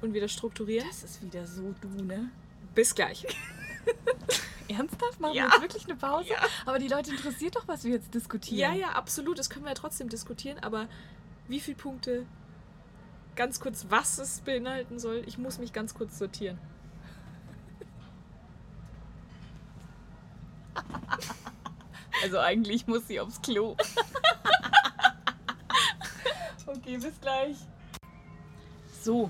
[0.02, 0.86] und wieder strukturieren.
[0.90, 2.30] Das ist wieder so du, ne?
[2.76, 3.26] Bis gleich.
[4.70, 5.20] Ernsthaft?
[5.20, 5.44] Machen Ja.
[5.46, 6.30] wir jetzt wirklich eine Pause?
[6.30, 6.38] Ja.
[6.66, 8.60] Aber die Leute interessiert doch, was wir jetzt diskutieren.
[8.60, 9.38] Ja, ja, absolut.
[9.40, 10.88] Das können wir ja trotzdem diskutieren, aber
[11.48, 12.26] wie viele Punkte?
[13.36, 15.24] Ganz kurz, was es beinhalten soll.
[15.26, 16.58] Ich muss mich ganz kurz sortieren.
[22.22, 23.78] Also eigentlich muss sie aufs Klo.
[26.66, 27.56] okay, bis gleich.
[29.02, 29.30] So,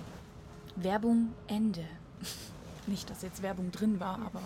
[0.75, 1.85] Werbung Ende.
[2.87, 4.41] Nicht, dass jetzt Werbung drin war, aber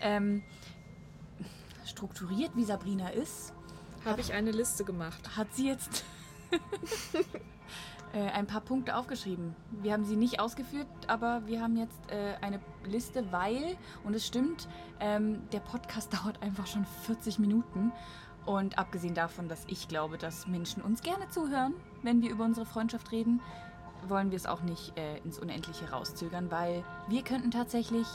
[0.00, 0.42] ähm,
[1.86, 3.52] strukturiert wie Sabrina ist,
[4.04, 5.36] Habe ich eine Liste gemacht.
[5.36, 6.04] hat sie jetzt
[8.12, 9.54] äh, ein paar Punkte aufgeschrieben.
[9.82, 14.26] Wir haben sie nicht ausgeführt, aber wir haben jetzt äh, eine Liste, weil, und es
[14.26, 14.68] stimmt,
[15.00, 17.92] ähm, der Podcast dauert einfach schon 40 Minuten.
[18.46, 22.64] Und abgesehen davon, dass ich glaube, dass Menschen uns gerne zuhören, wenn wir über unsere
[22.64, 23.42] Freundschaft reden,
[24.06, 28.06] wollen wir es auch nicht äh, ins Unendliche rauszögern, weil wir könnten tatsächlich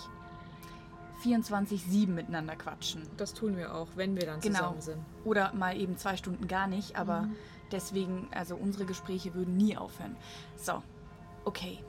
[1.23, 3.03] 24-7 miteinander quatschen.
[3.17, 4.57] Das tun wir auch, wenn wir dann Genau.
[4.59, 5.05] zusammen sind.
[5.25, 7.35] Oder mal eben zwei Stunden gar nicht, aber Mhm.
[7.71, 10.15] deswegen, also unsere Gespräche würden nie aufhören.
[10.57, 10.81] So,
[11.45, 11.79] okay.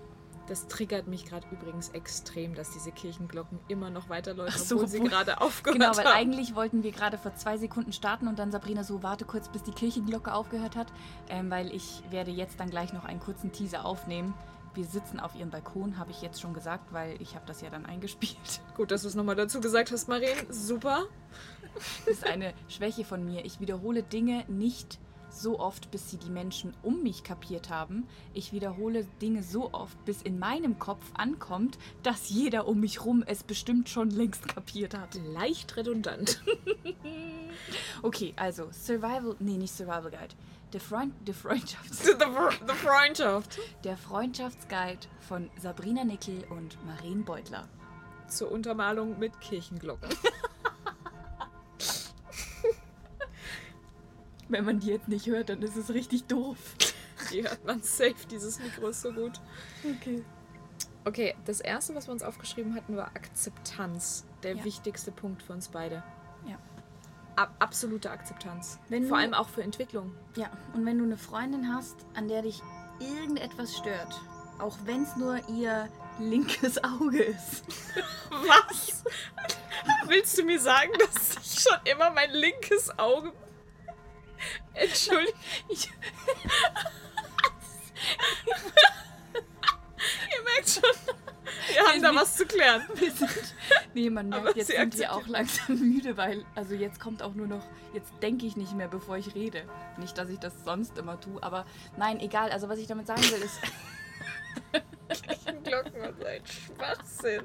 [0.47, 4.89] Das triggert mich gerade übrigens extrem, dass diese Kirchenglocken immer noch weiterläufen, Ach so, obwohl
[4.89, 6.15] sie gerade aufgehört Genau, weil haben.
[6.19, 9.63] eigentlich wollten wir gerade vor zwei Sekunden starten und dann Sabrina so, warte kurz, bis
[9.63, 10.89] die Kirchenglocke aufgehört hat,
[11.31, 14.35] ähm, weil ich werde jetzt dann gleich noch einen kurzen Teaser aufnehmen.
[14.75, 17.71] Wir sitzen auf ihrem Balkon, habe ich jetzt schon gesagt, weil ich habe das ja
[17.71, 18.61] dann eingespielt.
[18.77, 20.47] Gut, dass du es nochmal dazu gesagt hast, Maren.
[20.51, 21.05] Super.
[22.05, 23.45] Das ist eine Schwäche von mir.
[23.45, 24.99] Ich wiederhole Dinge nicht
[25.35, 28.07] so oft, bis sie die Menschen um mich kapiert haben.
[28.33, 33.23] Ich wiederhole Dinge so oft, bis in meinem Kopf ankommt, dass jeder um mich rum
[33.27, 35.15] es bestimmt schon längst kapiert hat.
[35.33, 36.43] Leicht redundant.
[38.03, 40.35] Okay, also Survival, nee, nicht Survival Guide.
[40.73, 43.59] Der Freund, der Freundschafts, the, the Freundschaft.
[43.85, 47.69] der Freundschaftsguide von Sabrina Nickel und Maren Beutler.
[48.29, 50.11] Zur Untermalung mit Kirchenglocken.
[54.49, 56.59] Wenn man die jetzt nicht hört, dann ist es richtig doof.
[57.33, 59.41] Die hört man safe, dieses Mikro ist so gut.
[59.85, 60.25] Okay.
[61.05, 64.27] Okay, das erste, was wir uns aufgeschrieben hatten, war Akzeptanz.
[64.43, 64.65] Der Ja.
[64.65, 66.03] wichtigste Punkt für uns beide.
[66.47, 66.59] Ja.
[67.37, 68.79] Ab absolute Akzeptanz.
[68.89, 70.13] Wenn Vor du- allem auch für Entwicklung.
[70.37, 72.61] Ja, und wenn du eine Freundin hast, an der dich
[72.99, 74.21] irgendetwas stört,
[74.59, 75.89] auch wenn es nur ihr
[76.19, 77.65] linkes Auge ist.
[78.31, 79.05] Was?
[80.07, 83.33] Willst du mir sagen, dass ich schon immer mein linkes Auge.
[84.75, 85.41] Entschuldigung.
[85.69, 85.89] Ich,
[90.37, 90.83] Ihr merkt schon,
[91.73, 92.83] wir haben da was zu klären.
[92.95, 93.55] sind,
[93.95, 97.35] nee, man merkt, Aber jetzt sind wir auch langsam müde, weil, also jetzt kommt auch
[97.35, 99.65] nur noch, jetzt denke ich nicht mehr, bevor ich rede.
[99.97, 101.65] Nicht, dass ich das sonst immer tue, aber
[101.97, 102.51] nein, egal.
[102.51, 103.59] Also was ich damit sagen will, ist,
[105.65, 107.43] Glocken und ein Schwachsinn.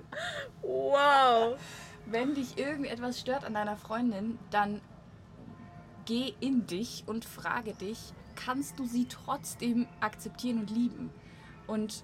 [0.61, 1.57] Wow.
[2.05, 4.81] wenn dich irgendetwas stört an deiner Freundin, dann
[6.09, 11.11] geh in dich und frage dich, kannst du sie trotzdem akzeptieren und lieben?
[11.67, 12.03] Und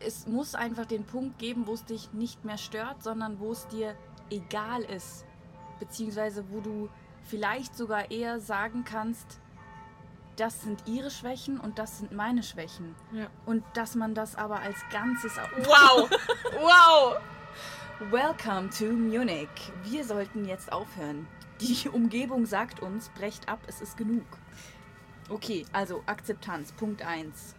[0.00, 3.68] es muss einfach den Punkt geben, wo es dich nicht mehr stört, sondern wo es
[3.68, 3.94] dir
[4.28, 5.24] egal ist.
[5.78, 6.88] Beziehungsweise wo du
[7.22, 9.38] vielleicht sogar eher sagen kannst,
[10.34, 12.96] das sind ihre Schwächen und das sind meine Schwächen.
[13.12, 13.28] Ja.
[13.46, 16.10] Und dass man das aber als Ganzes auch Wow.
[16.60, 17.16] Wow.
[18.10, 19.48] Welcome to Munich.
[19.84, 21.28] Wir sollten jetzt aufhören.
[21.62, 24.24] Die Umgebung sagt uns, brecht ab, es ist genug.
[25.28, 27.54] Okay, also Akzeptanz, Punkt 1.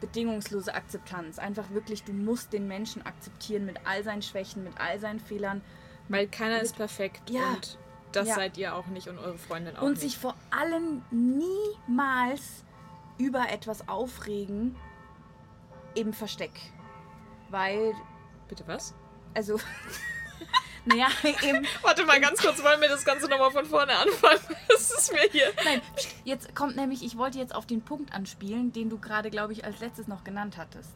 [0.00, 1.38] bedingungslose Akzeptanz.
[1.38, 5.60] Einfach wirklich, du musst den Menschen akzeptieren mit all seinen Schwächen, mit all seinen Fehlern.
[6.08, 7.50] Weil keiner ist perfekt Ja.
[7.54, 7.78] und
[8.12, 8.34] das Ja.
[8.36, 10.00] seid ihr auch nicht und eure Freundin auch Und nicht.
[10.02, 12.64] sich vor allem niemals
[13.18, 14.74] über etwas aufregen
[15.94, 16.52] im Versteck.
[17.50, 17.92] Weil,
[18.48, 18.94] Bitte was?
[19.34, 19.58] also,
[20.84, 21.08] naja,
[21.42, 24.40] eben, Warte mal ganz kurz, wollen wir das Ganze nochmal von vorne anfangen?
[24.68, 25.52] Das ist mir hier.
[25.64, 25.82] nein,
[26.24, 29.64] jetzt kommt nämlich, ich wollte jetzt auf den Punkt anspielen, den du gerade, glaube ich,
[29.64, 30.94] als letztes noch genannt hattest.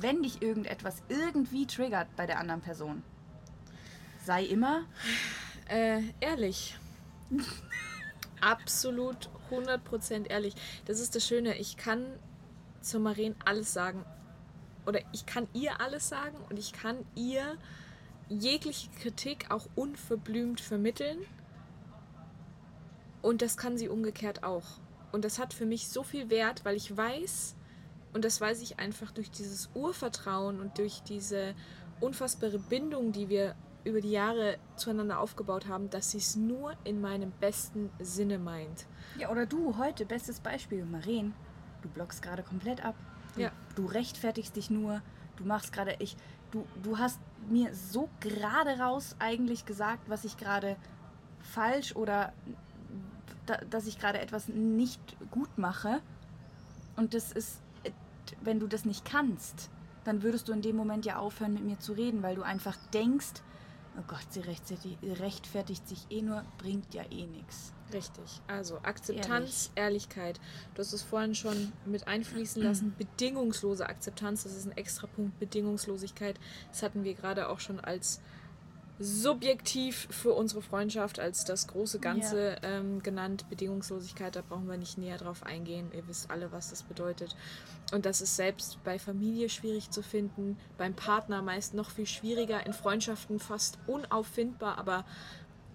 [0.00, 3.02] Wenn dich irgendetwas irgendwie triggert bei der anderen Person,
[4.24, 4.84] sei immer,
[5.68, 6.78] Äh, ehrlich.
[8.40, 10.54] Absolut 100% ehrlich.
[10.84, 11.56] Das ist das Schöne.
[11.58, 12.04] Ich kann
[12.80, 14.04] zur Maren alles sagen.
[14.86, 17.58] Oder ich kann ihr alles sagen und ich kann ihr
[18.28, 21.18] jegliche Kritik auch unverblümt vermitteln.
[23.22, 24.64] Und das kann sie umgekehrt auch.
[25.12, 27.56] Und das hat für mich so viel Wert, weil ich weiß,
[28.12, 31.54] und das weiß ich einfach durch dieses Urvertrauen und durch diese
[32.00, 33.54] unfassbare Bindung, die wir
[33.84, 38.86] über die Jahre zueinander aufgebaut haben, dass sie es nur in meinem besten Sinne meint.
[39.18, 41.34] ja, oder du heute, bestes Beispiel, Maren,
[41.82, 42.96] du blockst gerade komplett ab.
[43.34, 43.52] Du, Ja.
[43.76, 45.02] du rechtfertigst dich nur,
[45.36, 46.16] du machst gerade, ich,
[46.56, 50.76] du, du hast mir so gerade raus eigentlich gesagt, was ich gerade
[51.40, 52.32] falsch oder
[53.46, 55.00] da, dass ich gerade etwas nicht
[55.30, 56.00] gut mache.
[56.96, 57.60] Und das ist,
[58.40, 59.70] wenn du das nicht kannst,
[60.04, 62.76] dann würdest du in dem Moment ja aufhören, mit mir zu reden, weil du einfach
[62.92, 63.42] denkst,
[63.98, 67.72] oh Gott, sie rechtfertigt, rechtfertigt sich eh nur, bringt ja eh nichts.
[67.92, 68.40] Richtig.
[68.46, 70.40] Also Akzeptanz, Ehrlichkeit.
[70.74, 72.94] Du hast es vorhin schon mit einfließen lassen.
[72.98, 75.38] Bedingungslose Akzeptanz, das ist ein extra Punkt.
[75.38, 76.38] Bedingungslosigkeit,
[76.70, 78.20] das hatten wir gerade auch schon als
[78.98, 83.44] subjektiv für unsere Freundschaft, als das große Ganze ähm, genannt.
[83.50, 85.90] Bedingungslosigkeit, da brauchen wir nicht näher drauf eingehen.
[85.94, 87.36] Ihr wisst alle, was das bedeutet.
[87.92, 92.64] Und das ist selbst bei Familie schwierig zu finden, beim Partner meist noch viel schwieriger,
[92.64, 94.78] in Freundschaften fast unauffindbar.
[94.78, 95.04] Aber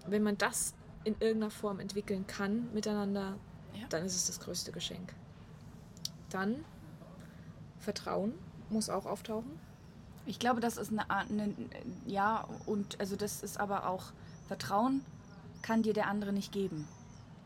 [0.08, 0.74] wenn man das
[1.04, 3.36] in irgendeiner Form entwickeln kann miteinander,
[3.74, 3.86] Ja.
[3.88, 5.14] dann ist es das größte Geschenk.
[6.30, 6.64] Dann
[7.78, 8.34] Vertrauen
[8.70, 9.58] muss auch auftauchen.
[10.24, 11.52] Ich glaube, das ist eine Art, eine,
[12.06, 14.12] ja, und also das ist aber auch,
[14.46, 15.04] Vertrauen
[15.62, 16.86] kann dir der andere nicht geben.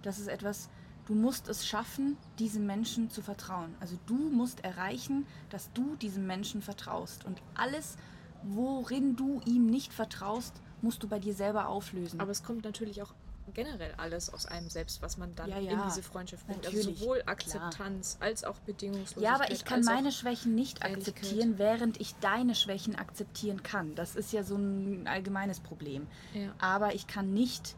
[0.03, 0.69] Das ist etwas,
[1.07, 3.75] du musst es schaffen, diesem Menschen zu vertrauen.
[3.81, 7.25] Also du musst erreichen, dass du diesem Menschen vertraust.
[7.25, 7.97] Und alles,
[8.43, 12.21] worin du ihm nicht vertraust, musst du bei dir selber auflösen.
[12.21, 13.15] Aber es kommt natürlich auch
[13.55, 16.67] generell alles aus einem selbst, was man dann Ja, in ja, diese Freundschaft bringt.
[16.67, 17.29] Also sowohl klar.
[17.29, 19.23] Akzeptanz als auch Bedingungslosigkeit.
[19.23, 23.95] ja, aber ich kann meine Schwächen nicht akzeptieren, während ich deine Schwächen akzeptieren kann.
[23.95, 26.07] Das ist ja so ein allgemeines Problem.
[26.35, 26.55] Ja.
[26.59, 27.77] aber ich kann nicht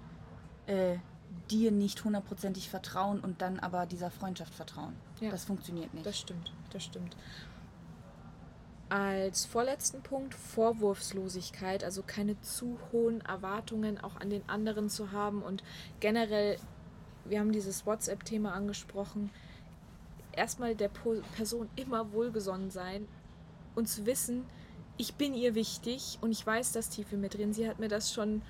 [0.66, 0.97] äh,
[1.51, 4.95] dir nicht hundertprozentig vertrauen und dann aber dieser Freundschaft vertrauen.
[5.21, 6.07] Das funktioniert nicht.
[6.07, 7.16] Das stimmt, das stimmt.
[8.91, 15.43] Als vorletzten Punkt Vorwurfslosigkeit, also keine zu hohen Erwartungen auch an den anderen zu haben
[15.43, 15.62] und
[16.01, 16.59] generell,
[17.26, 19.30] wir haben dieses WhatsApp-Thema angesprochen,
[20.32, 20.89] erstmal der
[21.36, 23.07] Person immer wohlgesonnen sein
[23.74, 24.47] und zu wissen,
[24.97, 27.53] ich bin ihr wichtig und ich weiß das tief in mir drin.
[27.53, 28.43] Sie hat mir das schon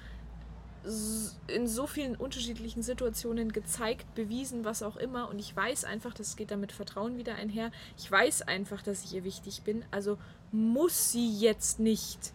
[1.46, 5.28] in so vielen unterschiedlichen Situationen gezeigt, bewiesen, was auch immer.
[5.28, 7.70] Und ich weiß einfach, das geht damit Vertrauen wieder einher.
[7.96, 9.84] Ich weiß einfach, dass ich ihr wichtig bin.
[9.90, 10.18] Also
[10.52, 12.32] muss sie jetzt nicht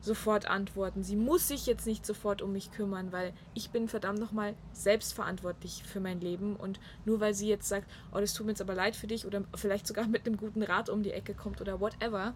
[0.00, 1.02] sofort antworten.
[1.02, 5.82] Sie muss sich jetzt nicht sofort um mich kümmern, weil ich bin verdammt nochmal selbstverantwortlich
[5.84, 6.56] für mein Leben.
[6.56, 9.26] Und nur weil sie jetzt sagt, oh, das tut mir jetzt aber leid für dich
[9.26, 12.34] oder vielleicht sogar mit einem guten Rat um die Ecke kommt oder whatever,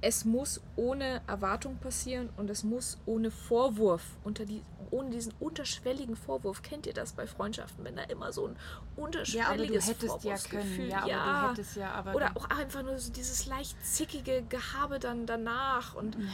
[0.00, 6.14] es muss ohne Erwartung passieren und es muss ohne Vorwurf, unter die, ohne diesen unterschwelligen
[6.16, 6.62] Vorwurf.
[6.62, 10.24] Kennt ihr das bei Freundschaften, wenn da immer so ein ja, aber du unterschwelliges hättest
[10.24, 10.88] ja können.
[10.88, 11.42] Ja, aber ja.
[11.42, 15.94] du hättest ja, aber Oder auch einfach nur so dieses leicht zickige Gehabe dann danach
[15.94, 16.16] und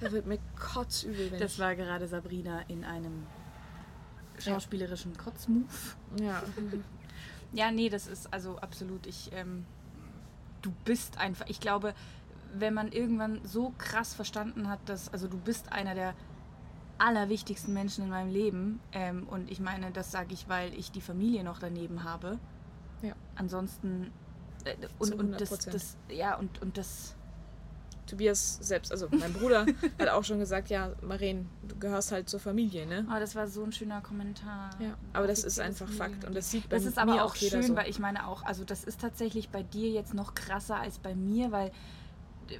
[0.00, 3.26] da wird mir kotzübel, wenn das war gerade Sabrina in einem
[4.38, 5.96] schauspielerischen Kotzmove.
[6.20, 6.42] ja.
[7.52, 9.06] Ja, nee, das ist also absolut.
[9.06, 9.64] Ich, ähm,
[10.62, 11.46] du bist einfach.
[11.48, 11.94] Ich glaube,
[12.54, 16.14] wenn man irgendwann so krass verstanden hat, dass also du bist einer der
[16.98, 18.80] allerwichtigsten Menschen in meinem Leben.
[18.92, 22.38] Ähm, und ich meine, das sage ich, weil ich die Familie noch daneben habe.
[23.02, 23.14] Ja.
[23.36, 24.12] Ansonsten
[24.64, 25.70] äh, und, und das, 100%.
[25.70, 27.14] das ja und und das
[28.08, 29.66] Tobias selbst, also mein Bruder,
[30.00, 33.06] hat auch schon gesagt, ja, Maren, du gehörst halt zur Familie, ne?
[33.08, 34.70] oh, das war so ein schöner Kommentar.
[34.80, 37.34] Ja, aber das ist einfach Fakt und das sieht bei Das ist aber mir auch
[37.36, 37.76] jeder schön, so.
[37.76, 41.14] weil ich meine auch, also das ist tatsächlich bei dir jetzt noch krasser als bei
[41.14, 41.68] mir, weil
[42.48, 42.58] äh,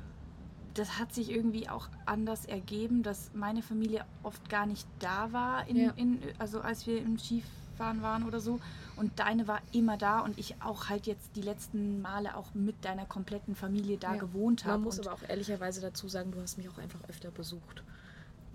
[0.75, 5.67] das hat sich irgendwie auch anders ergeben, dass meine Familie oft gar nicht da war,
[5.67, 5.91] in, Ja.
[5.97, 7.43] in, also als wir im Ski
[7.79, 8.59] gefahren waren oder so.
[8.97, 12.85] Und deine war immer da und ich auch halt jetzt die letzten Male auch mit
[12.85, 14.21] deiner kompletten Familie da Ja.
[14.21, 14.75] gewohnt habe.
[14.79, 17.83] Man muss aber auch ehrlicherweise dazu sagen, du hast mich auch einfach öfter besucht,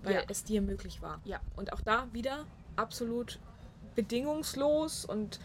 [0.02, 0.22] weil Ja.
[0.28, 1.20] es dir möglich war.
[1.24, 1.40] Ja.
[1.56, 2.44] Und auch da wieder
[2.76, 3.38] absolut
[3.94, 5.40] bedingungslos und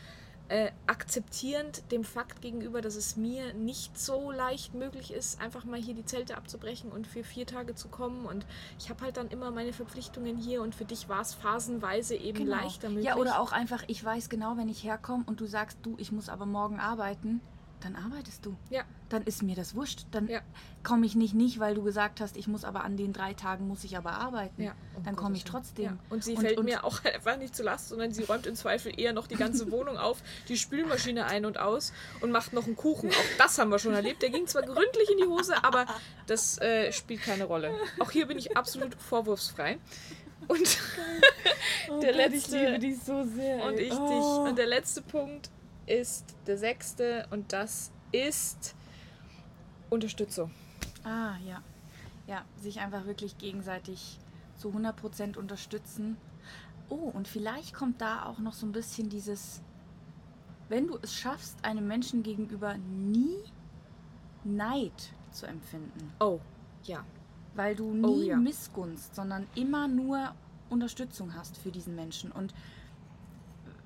[0.50, 5.80] äh, akzeptierend dem Fakt gegenüber, dass es mir nicht so leicht möglich ist, einfach mal
[5.80, 8.26] hier die Zelte abzubrechen und für vier Tage zu kommen.
[8.26, 8.46] Und
[8.80, 12.40] ich habe halt dann immer meine Verpflichtungen hier und für dich war es phasenweise eben
[12.40, 12.56] Genau.
[12.58, 13.06] leichter möglich.
[13.06, 16.12] Ja, oder auch einfach, ich weiß genau, wenn ich herkomme und du sagst, du, ich
[16.12, 17.42] muss aber morgen arbeiten,
[17.82, 18.56] dann arbeitest du.
[18.70, 20.06] Ja, Dann ist mir das wurscht.
[20.12, 20.42] Dann Ja.
[20.84, 23.68] komme ich nicht, nicht, weil du gesagt hast, ich muss aber an den drei Tagen
[23.68, 24.62] muss ich aber arbeiten.
[24.62, 24.74] ja.
[24.96, 25.86] um Dann komme ich trotzdem.
[25.86, 25.98] Ja.
[26.10, 28.56] Und sie Und- fällt und- mir auch einfach nicht zu Last, sondern sie räumt im
[28.56, 32.66] Zweifel eher noch die ganze Wohnung auf, die Spülmaschine ein und aus und macht noch
[32.68, 33.10] einen Kuchen.
[33.10, 34.22] Auch das haben wir schon erlebt.
[34.22, 35.86] Der ging zwar gründlich in die Hose, aber
[36.28, 37.74] das äh, spielt keine Rolle.
[38.00, 39.78] Auch hier bin ich absolut vorwurfsfrei.
[40.48, 40.78] Und
[42.02, 43.64] der letzte dich so sehr.
[43.66, 44.00] und ich dich.
[44.00, 45.50] Und der letzte Punkt
[45.90, 48.76] ist der sechste und das ist
[49.90, 50.52] Unterstützung.
[51.04, 51.62] Ah, ja.
[52.28, 54.20] Ja, sich einfach wirklich gegenseitig
[54.56, 56.18] zu 100% unterstützen.
[56.90, 59.62] Oh, und vielleicht kommt da auch noch so ein bisschen dieses,
[60.70, 63.38] wenn du es schaffst, einem Menschen gegenüber nie
[64.44, 66.40] Neid zu empfinden, Oh,
[66.84, 67.04] ja.
[67.56, 68.38] weil du Oh, nie ja.
[68.38, 70.34] Missgunst, sondern immer nur
[70.70, 72.32] Unterstützung hast für diesen Menschen.
[72.32, 72.54] Und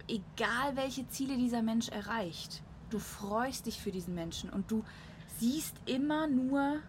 [0.07, 4.83] egal welche Ziele dieser Mensch erreicht, du freust dich für diesen Menschen und du
[5.39, 6.79] siehst immer nur,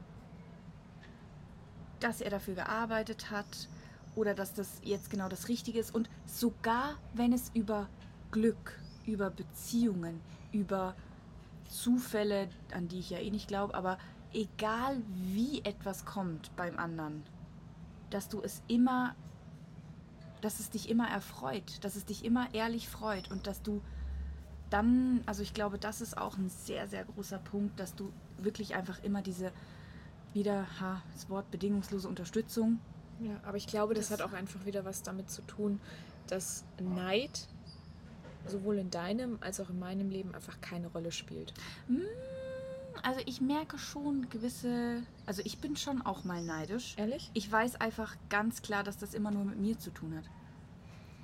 [2.01, 3.69] dass er dafür gearbeitet hat
[4.15, 5.95] oder dass das jetzt genau das Richtige ist.
[5.95, 7.89] Und sogar wenn es über
[8.31, 10.21] Glück, über Beziehungen,
[10.53, 10.95] über
[11.69, 13.99] Zufälle, an die ich ja eh nicht glaube, aber
[14.33, 17.23] egal wie etwas kommt beim anderen,
[18.11, 19.15] dass du es immer,
[20.45, 23.81] dass es dich immer erfreut, dass es dich immer ehrlich freut und dass du
[24.71, 28.75] dann, also ich glaube, das ist auch ein sehr, sehr großer Punkt, dass du wirklich
[28.75, 29.53] einfach immer diese,
[30.33, 32.79] wieder ha, das Wort bedingungslose Unterstützung,
[33.21, 35.81] Ja, aber ich glaube, das, Das- hat auch einfach wieder was damit zu tun,
[36.27, 37.49] dass Neid
[38.47, 41.55] sowohl in deinem als auch in meinem Leben einfach keine Rolle spielt.
[41.89, 42.01] Mm,
[43.03, 46.95] Also ich merke schon gewisse, also ich bin schon auch mal neidisch.
[46.97, 47.31] Ehrlich?
[47.35, 50.25] Ich weiß einfach ganz klar, dass das immer nur mit mir zu tun hat.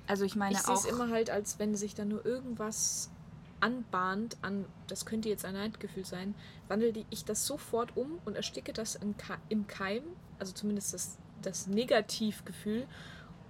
[0.07, 3.09] Also ich meine Ich sehe auch es immer halt, als wenn sich da nur irgendwas
[3.61, 6.35] anbahnt an, das könnte jetzt ein Neidgefühl sein,
[6.67, 8.99] wandle ich das sofort um und ersticke das
[9.49, 10.03] im Keim,
[10.39, 12.87] also zumindest das, das Negativgefühl,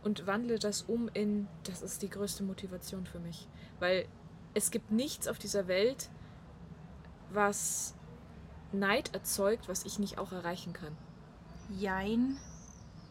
[0.04, 3.48] und wandle das um in, das ist die größte Motivation für mich.
[3.80, 4.06] Weil
[4.54, 6.10] es gibt nichts auf dieser Welt,
[7.32, 7.96] was
[8.74, 10.96] Neid erzeugt, was ich nicht auch erreichen kann.
[11.78, 12.38] Jein.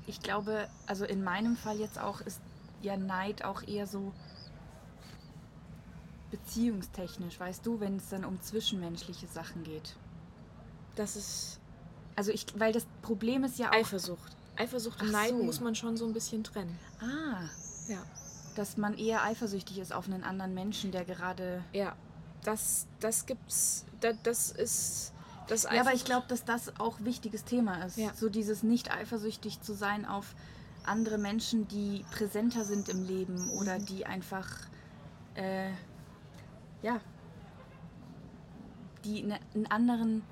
[0.06, 2.40] Ich glaube, also in meinem Fall jetzt auch ist
[2.82, 4.12] ja Neid auch eher so
[6.30, 9.96] beziehungstechnisch, weißt du, wenn es dann um zwischenmenschliche Sachen geht.
[10.96, 11.58] Das ist
[12.16, 14.36] Also ich, weil das Problem ist ja auch, Eifersucht.
[14.56, 15.42] Eifersucht und Neid so.
[15.42, 16.78] muss man schon so ein bisschen trennen.
[17.00, 17.48] ah,
[17.88, 18.02] Ja.
[18.54, 21.64] dass man eher eifersüchtig ist auf einen anderen Menschen, der gerade.
[21.72, 21.96] Ja,
[22.44, 23.84] das, das gibt's.
[24.00, 25.12] Da, das ist.
[25.48, 27.96] Das Ja, aber ich glaube, dass das auch ein wichtiges Thema ist.
[27.96, 28.12] Ja.
[28.14, 30.34] So dieses nicht eifersüchtig zu sein auf
[30.84, 33.86] andere Menschen, die präsenter sind im Leben oder Mhm.
[33.86, 34.48] die einfach,
[35.34, 35.70] äh,
[36.82, 37.00] ja,
[39.04, 40.22] die ne, einen anderen,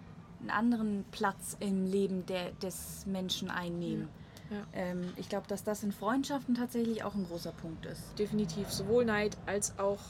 [0.40, 4.08] einen anderen Platz im Leben der, des Menschen einnehmen.
[4.50, 4.62] Ja.
[4.72, 8.18] Ähm, ich glaube, dass das in Freundschaften tatsächlich auch ein großer Punkt ist.
[8.18, 10.00] definitiv sowohl Neid als auch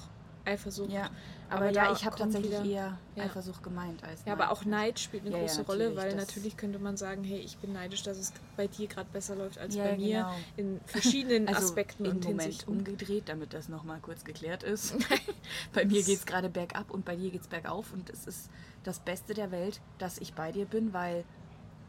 [0.49, 0.90] Eifersucht.
[0.90, 1.11] Ja,
[1.51, 3.24] Aber aber, ja, ich habe tatsächlich wieder- eher Ja.
[3.24, 6.78] Eifersucht gemeint als Ja, aber auch Neid spielt eine Ja, große Rolle, weil natürlich könnte
[6.78, 9.96] man sagen, hey, ich bin neidisch, dass es bei dir gerade besser läuft als bei
[9.96, 10.34] mir genau.
[10.57, 12.76] in verschiedenen Also Aspekten im und Moment Hinsichten.
[12.78, 14.94] umgedreht, damit das nochmal kurz geklärt ist.
[15.72, 18.51] bei mir geht es gerade bergab und bei dir geht es bergauf und es ist
[18.84, 21.24] das Beste der Welt, dass ich bei dir bin, weil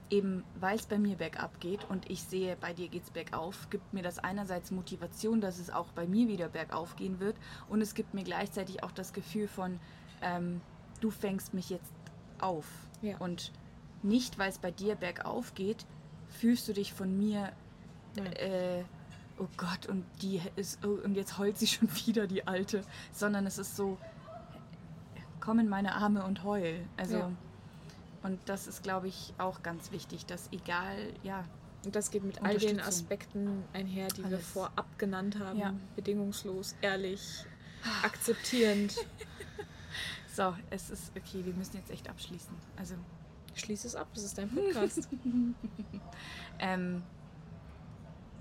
[0.10, 3.70] eben, weil es bei mir bergab geht und ich sehe, bei dir geht es bergauf,
[3.70, 7.36] gibt mir das einerseits Motivation, dass es auch bei mir wieder bergauf gehen wird
[7.68, 9.80] und es gibt mir gleichzeitig auch das Gefühl von,
[10.22, 10.62] ähm,
[11.02, 11.94] du fängst mich jetzt
[12.40, 12.66] auf.
[13.02, 13.18] Ja.
[13.18, 13.52] Und
[14.02, 15.86] nicht, weil es bei dir bergauf geht,
[16.28, 17.52] fühlst du dich von mir
[18.16, 18.34] Nein.
[18.34, 18.84] äh,
[19.38, 23.46] oh Gott, und die ist, oh, und jetzt heult sie schon wieder, die Alte, sondern
[23.46, 23.98] es ist so,
[25.40, 26.86] komm in meine Arme und heul.
[26.98, 27.32] Also, Ja.
[28.24, 31.46] Und das ist, glaube ich, auch ganz wichtig, dass egal, ja,
[31.86, 32.80] Und das geht mit all den.
[32.80, 34.48] Aspekten einher, die wir Alles.
[34.48, 35.60] vorab genannt haben.
[35.60, 35.74] Ja.
[35.96, 37.46] Bedingungslos, ehrlich,
[38.04, 38.96] akzeptierend.
[40.36, 42.54] so, es ist, okay, wir müssen jetzt echt abschließen.
[42.78, 42.96] Also,
[43.60, 45.08] Schließ es ab, das ist dein Podcast.
[46.60, 47.04] ähm,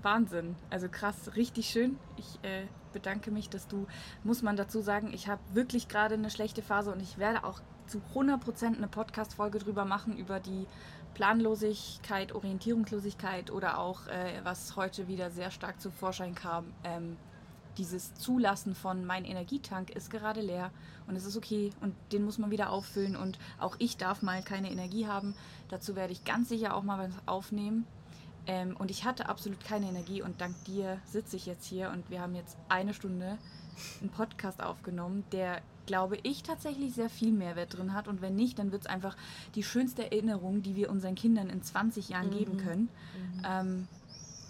[0.01, 0.55] Wahnsinn.
[0.69, 1.97] Also krass, richtig schön.
[2.17, 3.85] Ich äh, bedanke mich, dass du,
[4.23, 7.61] muss man dazu sagen, ich habe wirklich gerade eine schlechte Phase und ich werde auch
[7.89, 10.67] zu 100% eine Podcast-Folge drüber machen, über die
[11.15, 17.17] Planlosigkeit, Orientierungslosigkeit oder auch, äh, was heute wieder sehr stark zu Vorschein kam, ähm,
[17.77, 20.71] dieses Zulassen von mein Energietank ist gerade leer
[21.07, 24.43] und es ist okay und den muss man wieder auffüllen und auch ich darf mal
[24.43, 25.33] keine Energie haben.
[25.69, 27.87] Dazu werde ich ganz sicher auch mal was aufnehmen.
[28.47, 32.09] Ähm, und ich hatte absolut keine Energie und dank dir sitze ich jetzt hier und
[32.09, 33.37] wir haben jetzt eine Stunde
[34.01, 38.07] einen Podcast aufgenommen, der, glaube ich, tatsächlich sehr viel Mehrwert drin hat.
[38.07, 39.17] Und wenn nicht, dann wird es einfach
[39.55, 42.37] die schönste Erinnerung, die wir unseren Kindern in 20 Jahren mhm.
[42.37, 42.89] geben können.
[43.15, 43.41] Mhm.
[43.43, 43.87] Ähm,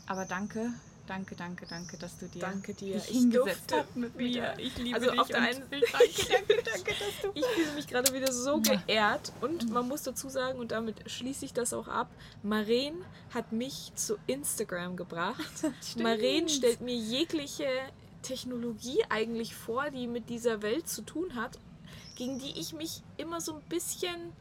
[0.06, 0.74] aber danke,
[1.08, 3.00] Danke, danke, danke, dass du dir, danke dir.
[3.00, 4.54] dich hingesetzt hast mit mir.
[4.60, 5.20] Ich liebe also dich.
[5.20, 7.32] Auf der einen danke, danke, danke, dass du.
[7.34, 11.46] Ich fühle mich gerade wieder so geehrt und man muss dazu sagen, und damit schließe
[11.46, 12.12] ich das auch ab,
[12.44, 12.94] Maren
[13.34, 15.64] hat mich zu Instagram gebracht.
[15.98, 17.66] Maren stellt mir jegliche
[18.22, 21.60] Technologie eigentlich vor, die mit dieser Welt zu tun hat,
[22.16, 24.34] gegen die ich mich immer so ein bisschen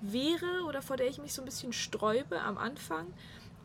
[0.00, 3.06] wehre oder vor der ich mich so ein bisschen sträube am Anfang.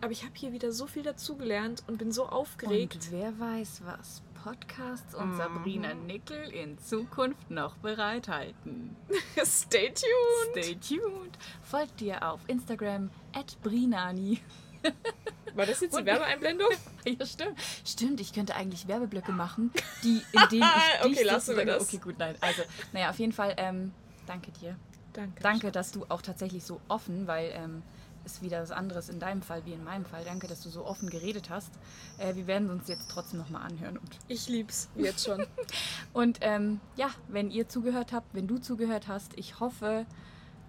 [0.02, 2.96] Aber ich habe hier wieder so viel dazugelernt und bin so aufgeregt.
[2.96, 5.38] Und wer weiß, was Podcasts und mhm.
[5.38, 8.96] Sabrina Nickel in Zukunft noch bereithalten.
[9.44, 10.64] Stay tuned!
[10.64, 11.38] Stay tuned!
[11.64, 14.40] Folgt dir auf Instagram at Brinani.
[15.56, 16.70] War das jetzt die Werbeeinblendung?
[17.06, 17.58] ja, stimmt.
[17.86, 19.72] Stimmt, ich könnte eigentlich Werbeblöcke machen,
[20.04, 20.70] die, in denen
[21.06, 21.84] ich Okay, lassen wir das.
[21.84, 22.36] Okay, gut, nein.
[22.42, 23.94] Also, naja, auf jeden Fall, ähm,
[24.26, 24.76] danke dir.
[25.14, 25.42] Danke.
[25.42, 27.82] Danke, dass du auch tatsächlich so offen, weil ähm,
[28.28, 30.24] ist wieder was anderes in deinem Fall wie in meinem Fall.
[30.26, 31.72] Danke, dass du so offen geredet hast.
[32.18, 33.98] Äh, wir werden uns jetzt trotzdem nochmal anhören.
[33.98, 35.46] Und ich lieb's, jetzt schon.
[36.14, 40.06] und ähm, ja, wenn ihr zugehört habt, wenn du zugehört hast, ich hoffe,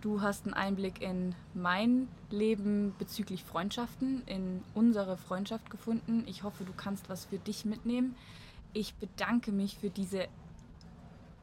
[0.00, 6.24] du hast einen Einblick in mein Leben bezüglich Freundschaften, in unsere Freundschaft gefunden.
[6.26, 8.14] Ich hoffe, du kannst was für dich mitnehmen.
[8.72, 10.28] Ich bedanke mich für diese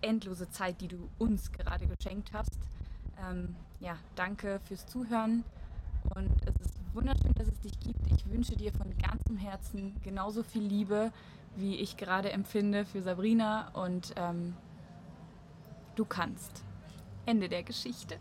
[0.02, 2.60] endlose Zeit, die du uns gerade geschenkt hast.
[3.30, 5.44] Ähm, ja, danke fürs Zuhören.
[6.16, 8.00] Und es ist wunderschön, dass es dich gibt.
[8.12, 11.12] Ich wünsche dir von ganzem Herzen genauso viel Liebe,
[11.56, 13.70] wie ich gerade empfinde für Sabrina.
[13.74, 14.56] Und ähm,
[15.96, 16.64] du kannst.
[17.26, 18.18] Ende der Geschichte.